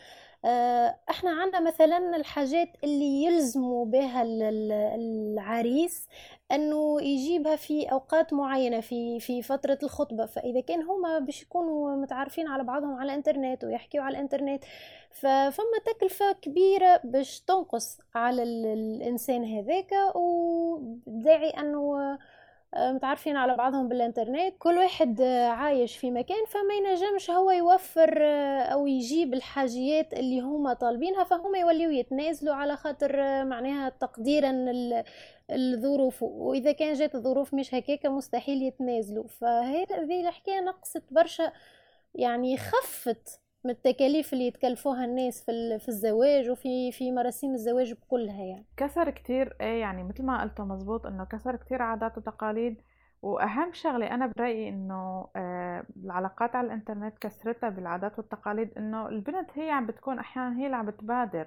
[1.11, 4.73] إحنا عندنا مثلا الحاجات اللي يلزموا بها ال- ال-
[5.33, 6.09] العريس
[6.53, 10.27] إنه يجيبها في أوقات معينة في في فترة الخطبة.
[10.27, 14.65] فإذا كان هما باش يكونوا متعارفين على بعضهم على الإنترنت ويحكيوا على الإنترنت
[15.11, 19.91] ففما تكلفة كبيرة باش تنقص على ال- الإنسان هذاك.
[20.15, 22.19] وداعي آه،
[22.77, 24.55] متعرفين على بعضهم بالإنترنت.
[24.59, 30.41] كل واحد آه، عايش في مكان فما ينجمش هو يوفر آه، أو يجيب الحاجيات اللي
[30.41, 35.05] هما طالبينها فهم يوليو يتنازلوا على خاطر آه، معناها تقديرا ال-
[35.51, 36.23] الظروف.
[36.23, 39.29] وإذا كان جات الظروف مش هكاكا مستحيل يتنازلوا.
[39.29, 41.53] فهذه الحكاية نقصت برشا
[42.15, 48.45] يعني خفت من التكاليف اللي يتكلفوها الناس في في الزواج وفي في مراسيم الزواج بكلها
[48.45, 48.67] يعني.
[48.77, 52.83] كسر كتير إيه يعني مثل ما قلتوا مزبوط إنه كسر كتير عادات وتقاليد.
[53.23, 59.71] وأهم شغلة أنا برأيي إنه آه، العلاقات على الإنترنت كسرتها بالعادات والتقاليد إنه البنت هي
[59.71, 61.47] عم بتكون أحيانا هي اللي عم بتبادر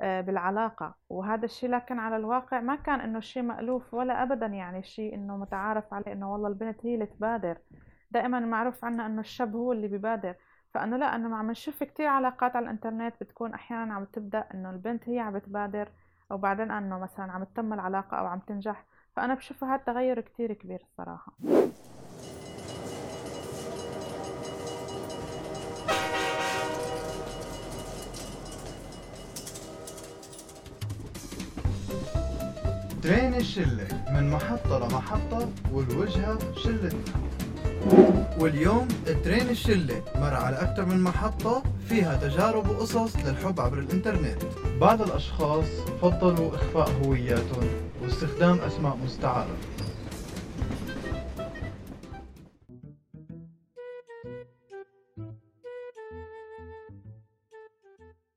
[0.00, 0.94] آه، بالعلاقة.
[1.08, 5.36] وهذا الشيء لكن على الواقع ما كان إنه شيء مألوف ولا ابدا يعني شيء إنه
[5.36, 7.58] متعارف عليه إنه والله البنت هي اللي تبادر.
[8.10, 10.34] دائما معروف عنا إنه الشاب هو اللي بيبادر
[10.74, 15.08] فأنه لا أنه عم نشوف كتير علاقات على الإنترنت بتكون أحيانا عم تبدأ إنه البنت
[15.08, 15.88] هي عم بتبادر
[16.30, 18.84] أو بعدين أنه مثلا عم تتم العلاقة أو عم تنجح.
[19.16, 21.32] فأنا بشوف هذا تغير كتير كبير الصراحة.
[33.02, 37.28] ترين الشلة من محطة لمحطة والوجهة شلتنا.
[38.40, 38.88] واليوم
[39.24, 44.42] train الشلة مر على أكثر من محطة فيها تجارب وقصص للحب عبر الإنترنت.
[44.80, 45.66] بعض الأشخاص
[46.02, 47.68] فضلوا إخفاء هوياتهم
[48.02, 49.56] واستخدام أسماء مستعارة.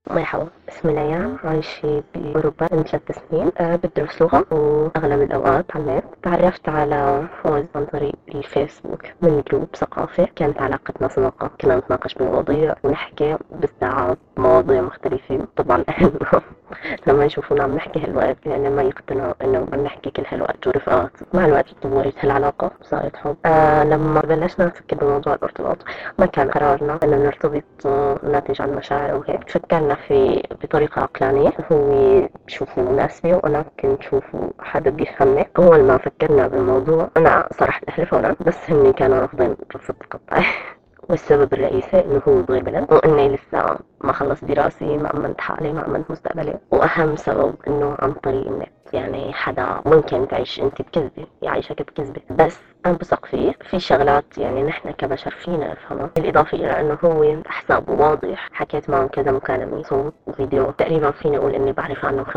[0.09, 3.51] مرحبا اسمي ليان عايشة بأوروبا من ثلاث سنين.
[3.57, 6.10] أه بدرس لغة وأغلب الأوقات على النت.
[6.23, 10.25] تعرفت على فوز عن طريق الفيسبوك من group ثقافي.
[10.35, 15.47] كانت علاقتنا صداقة كنا نتناقش بمواضيع ونحكي بالساعات مواضيع مختلفة.
[15.57, 15.83] طبعا.
[15.89, 16.41] أهلنا
[17.07, 21.45] لما يشوفونا عم نحكي هالوقت يعني ما يقتنعوا إنه عم نحكي كل هالوقت ورفقات مع
[21.45, 25.77] الوقت تطورت هالعلاقة وصارت حب آه لما بلشنا نفكر بموضوع الارتباط
[26.19, 32.21] ما كان قرارنا إنه نرتبط آه، ناتج عن مشاعر وهيك فكرنا في بطريقة عقلانية هو
[32.47, 38.35] بشوفه مناسبة وأنا كنت شوفه حدا بيفهمني أول ما فكرنا بالموضوع أنا صراحة أهلي فورا
[38.47, 40.45] بس هن كانوا رافضين رفض قطعي.
[41.09, 45.87] والسبب الرئيسي انه هو صغير بلد واني لسه ما خلص دراسي ما امنت حالي ما
[45.87, 46.59] امنت مستقبلي.
[46.71, 48.69] وأهم سبب إنه عن طريق النت.
[48.93, 54.63] يعني حدا ممكن تعيش انت بكذبة يعيشك بكذبة بس أنا بثق فيه في شغلات يعني
[54.63, 58.49] نحن كبشر فينا نفهمها بالإضافة إلى إنه هو حسابه واضح.
[58.53, 62.33] حكيت معه كذا مكالمة صوت وفيديو تقريبا فيني أقول إني بعرف عنه 75%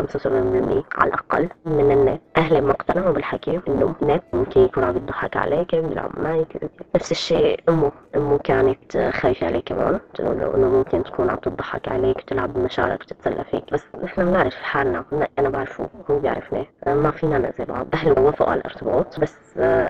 [0.99, 2.21] على الأقل من النت.
[2.37, 7.61] أهلي ما اقتنعوا بالحكي إنه النت ممكن يكون عم يضحك عليك بيلعب معك نفس الشيء
[7.69, 7.93] أمه.
[8.17, 13.01] أمه كانت خايفة عليه كمان تقول له إنه ممكن تكون عم تضحك عليك وتلعب بمشاعرك
[13.01, 13.73] وتتسلى فيك.
[13.73, 15.05] بس نحن بنعرف حالنا
[15.39, 16.19] أنا بعرفه هو
[16.53, 19.37] بيعرفني ما فينا نأذي بعض اهله وافقوا على الارتباط بس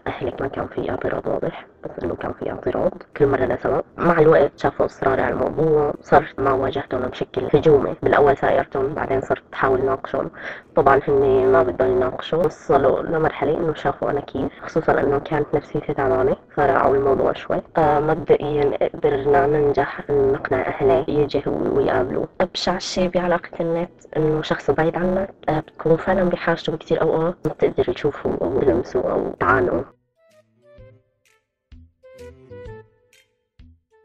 [0.07, 1.67] أهلك ما كان في اعتراض واضح.
[1.85, 5.95] بس انه كان في اعتراض كل مرة لسبب مع الوقت شافوا اصراري على الموضوع.
[6.01, 7.95] صرت ما واجهتهم بشكل هجومي.
[8.03, 10.31] بالأول سايرتهم بعدين صرت أحاول ناقشهم
[10.77, 12.45] طبعا هن ما بدهم يناقشوا.
[12.45, 14.53] وصلوا لمرحلة إنه شافوا أنا كيف.
[14.63, 17.63] خصوصا إنه كانت نفسيتي تعبانة فراعوا الموضوع شوي.
[17.77, 24.97] آه مبدئيا قدرنا ننجح نقنع أهلي يجوا ويقابلوا أبشع شيء بعلاقة النت إنه شخص بعيد
[24.97, 25.31] عنك.
[25.49, 27.35] آه بتكون فعلا بحاجته بكثير أوقات.
[27.45, 29.85] ما بتقدر تشوفه أو تلمسه أو تعانقه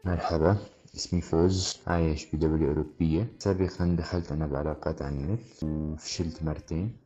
[0.04, 0.56] مرحبا
[0.96, 3.26] اسمي فوز عايش بدولة أوروبية.
[3.38, 6.96] سابقا دخلت أنا بعلاقات على النت وفشلت مرتين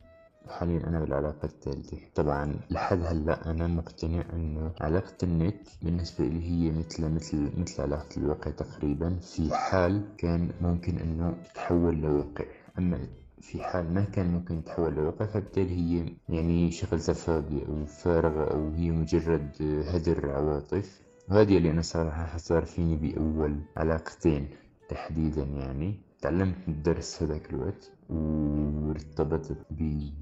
[0.45, 1.97] وحاليا أنا بالعلاقة الثالثة.
[2.15, 8.17] طبعا لحد هلأ أنا مقتنع إنه علاقة النت بالنسبة لي هي مثل مثل مثل علاقة
[8.17, 9.19] الواقع تقريبا.
[9.19, 12.45] في حال كان ممكن إنه تتحول لواقع.
[12.77, 12.99] أما
[13.41, 18.71] في حال ما كان ممكن يتحول لواقع فبالتالي هي يعني شغل سفاهي أو فارغة أو
[18.71, 19.49] هي مجرد
[19.87, 21.04] هدر عواطف.
[21.57, 24.47] اللي أنا صراحة صار فيني بأول علاقتين
[24.89, 25.99] تحديدا يعني.
[26.21, 29.57] تعلمت الدرس هذاك الوقت وارتبطت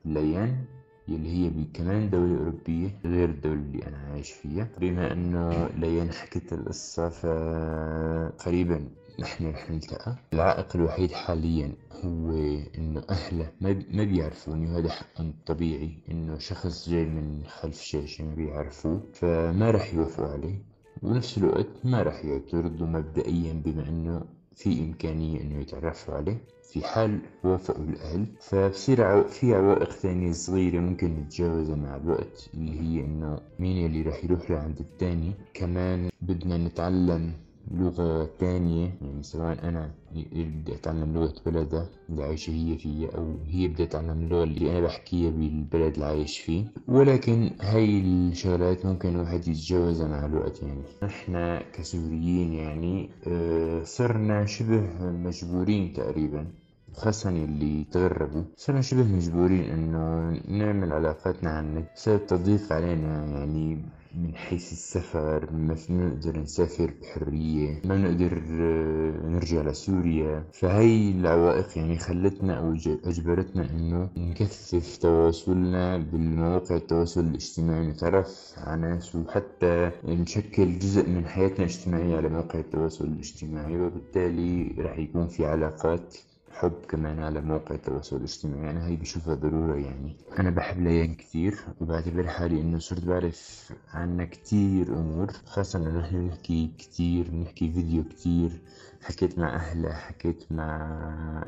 [0.06, 0.66] بليان
[1.08, 4.68] يلي هي كمان دولة أوروبية غير الدولة اللي أنا عايش فيها.
[4.80, 8.88] بما إنه ليان حكت القصة فقريبا
[9.20, 10.16] نحن رح نلتقى.
[10.34, 11.74] العائق الوحيد حاليا
[12.06, 12.32] هو
[12.78, 13.51] إنه أهله
[13.91, 19.93] ما بيعرفوني وهذا حقا طبيعي إنه شخص جاي من خلف شاشة ما بيعرفوه فما رح
[19.93, 20.73] يوافقوا عليه.
[21.04, 24.22] ونفس الوقت ما رح يعترضوا مبدئيا بما إنه
[24.56, 26.38] في إمكانية إنه يتعرفوا عليه
[26.72, 33.06] في حال وافقوا الأهل فبصير في عوائق ثانية صغيرة ممكن نتجاوزها مع الوقت اللي هي
[33.06, 35.32] إنه مين اللي راح يروح لعند التاني.
[35.54, 37.32] كمان بدنا نتعلم
[37.72, 43.68] لغة تانية يعني سواء أنا بدي أتعلم لغة بلدها اللي عايشة هي فيها أو هي
[43.68, 46.66] بدها تتعلم اللغة اللي أنا بحكيها بالبلد اللي عايش فيه.
[46.88, 54.82] ولكن هاي الشغلات ممكن الواحد يتجاوزها مع الوقت يعني إحنا كسوريين يعني آه، صرنا شبه
[55.11, 56.47] مجبورين تقريبا
[56.93, 63.82] خاصة اللي تغربوا صرنا شبه مجبورين إنه نعمل علاقاتنا عن النت بسبب تضييق علينا يعني
[64.14, 70.43] من حيث السفر ما نقدر نسافر بحرية ما نقدر آه، نرجع لسوريا.
[70.53, 72.74] فهي العوائق يعني خلتنا أو
[73.05, 81.66] أجبرتنا إنه نكثف تواصلنا بالمواقع التواصل الاجتماعي نتعرف على ناس وحتى نشكل جزء من حياتنا
[81.66, 86.16] الاجتماعية على مواقع التواصل الاجتماعي وبالتالي راح يكون في علاقات
[86.54, 88.72] حب كمان على مواقع التواصل الاجتماعي.
[88.72, 90.18] أنا هاي بشوفها ضرورة يعني.
[90.39, 95.32] أنا بحب ليان كتير وبعتبر حالي إنه صرت بعرف عنها كتير أمور.
[95.45, 98.62] خاصة إنه نحن نحكي كتير بنحكي فيديو كتير
[99.01, 100.76] حكيت مع أهلها حكيت مع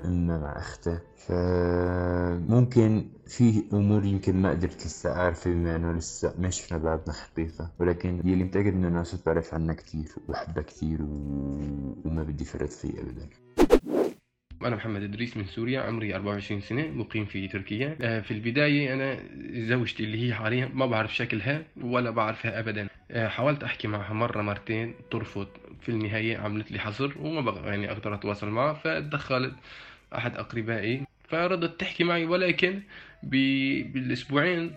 [0.06, 1.01] أمها مع أختها.
[1.18, 7.72] فممكن في أمور يمكن ما قدرت لسه أعرفها بما إنه لسه ما شفنا بعضنا حقيقة.
[7.80, 11.06] ولكن يلي متأكد إنه أنا صرت بعرف عنها كتير وبحبها كتير و...
[12.06, 13.30] وما بدي فرط فيه أبدا.
[14.68, 17.97] أنا محمد إدريس من سوريا عمري 24 سنة مقيم في تركيا.
[18.01, 19.20] آه، في البداية أنا
[19.53, 22.88] زوجتي اللي هي حاليا ما بعرف شكلها ولا بعرفها أبدا.
[23.11, 25.47] آه، حاولت أحكي معها مرة مرتين ترفض.
[25.82, 29.53] في النهاية عملت لي حظر وما يعني أقدر أتواصل معها فدخلت
[30.16, 31.03] أحد أقربائي.
[31.30, 32.82] فردت تحكي معي ولكن
[33.24, 34.72] بالأسبوعين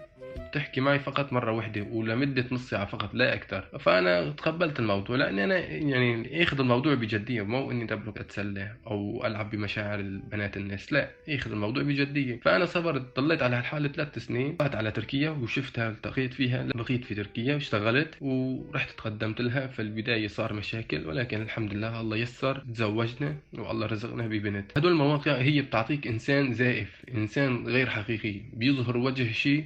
[0.52, 5.44] تحكي معي فقط مرة واحدة ولمدة نص ساعة فقط لا أكثر فأنا تقبلت الموضوع لأني
[5.44, 11.10] أنا يعني اخذ الموضوع بجدية مو إني دبلك أتسلى أو ألعب بمشاعر البنات الناس لا
[11.28, 12.40] اخذ الموضوع بجدية.
[12.44, 17.14] فأنا صبرت ضليت على هالحالة ثلاث سنين رحت على تركيا وشفتها التقيت فيها بقيت في
[17.14, 19.66] تركيا واشتغلت ورحت تقدمت لها.
[19.66, 24.78] في البداية صار مشاكل ولكن الحمد لله الله يسر تزوجنا والله رزقنا ببنت.
[24.78, 29.64] هدول المواقع هي بتعطيك إنسان زائف إنسان غير حقيقي بيظهر وجه شيء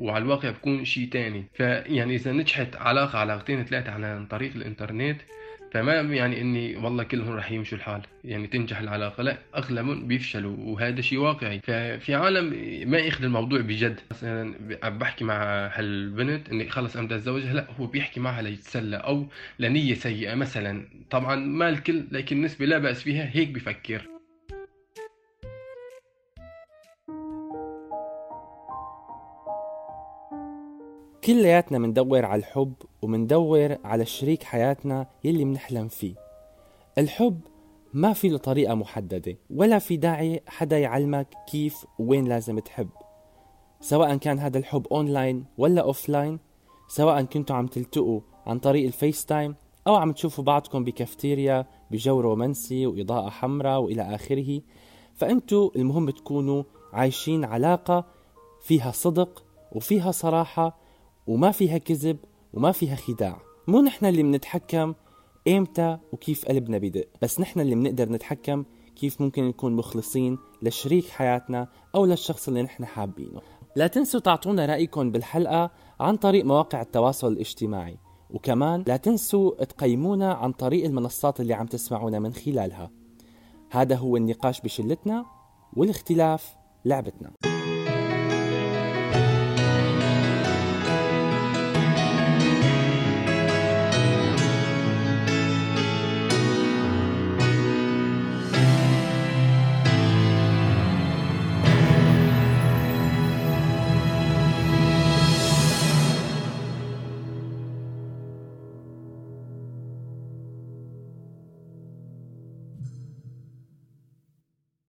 [0.00, 1.44] وعلى الواقع بكون شيء تاني.
[1.54, 5.20] فيعني إذا نجحت علاقه علاقتين ثلاثة عن طريق الإنترنت
[5.72, 8.02] فما يعني إني والله كلهم رح يمشوا الحال.
[8.24, 11.60] يعني تنجح العلاقة لا اغلبهم بيفشلوا وهذا شيء واقعي.
[11.60, 12.44] ففي عالم
[12.90, 14.00] ما يأخذ الموضوع بجد.
[14.10, 14.54] مثلا
[14.98, 19.26] بحكي مع هالبنت إني خلص أنا بدي أتزوجها لا هو بيحكي معها ليتسلى أو
[19.58, 20.84] لنية سيئة مثلا.
[21.10, 24.09] طبعا ما الكل لكن نسبه لا بأس فيها هيك بفكر.
[31.24, 36.14] كلياتنا مندور على الحب ومندور على شريك حياتنا يلي منحلم فيه.
[36.98, 37.40] الحب
[37.94, 42.88] ما في له طريقة محددة ولا في داعي حدا يعلمك كيف وين لازم تحب.
[43.80, 46.38] سواء كان هذا الحب اونلاين ولا offline
[46.88, 49.54] سواء كنتوا عم تلتقوا عن طريق ال FaceTime
[49.86, 54.60] أو عم تشوفوا بعضكم بكافتيريا بجو رومانسي وإضاءة حمراء وإلى آخره
[55.14, 56.62] فأنتوا المهم تكونوا
[56.92, 58.04] عايشين علاقة
[58.62, 60.79] فيها صدق وفيها صراحة
[61.30, 62.18] وما فيها كذب
[62.52, 63.40] وما فيها خداع.
[63.68, 64.94] مو نحن اللي بنتحكم
[65.46, 68.64] ايمتى وكيف قلبنا بدق بس نحن اللي بنقدر نتحكم
[68.96, 73.40] كيف ممكن نكون مخلصين لشريك حياتنا أو للشخص اللي نحن حابينه.
[73.76, 75.70] لا تنسوا تعطونا رأيكم بالحلقة
[76.00, 77.98] عن طريق مواقع التواصل الاجتماعي
[78.30, 82.90] وكمان لا تنسوا تقيمونا عن طريق المنصات اللي عم تسمعونا من خلالها.
[83.70, 85.26] هذا هو النقاش بشلتنا
[85.76, 87.59] والاختلاف لعبتنا.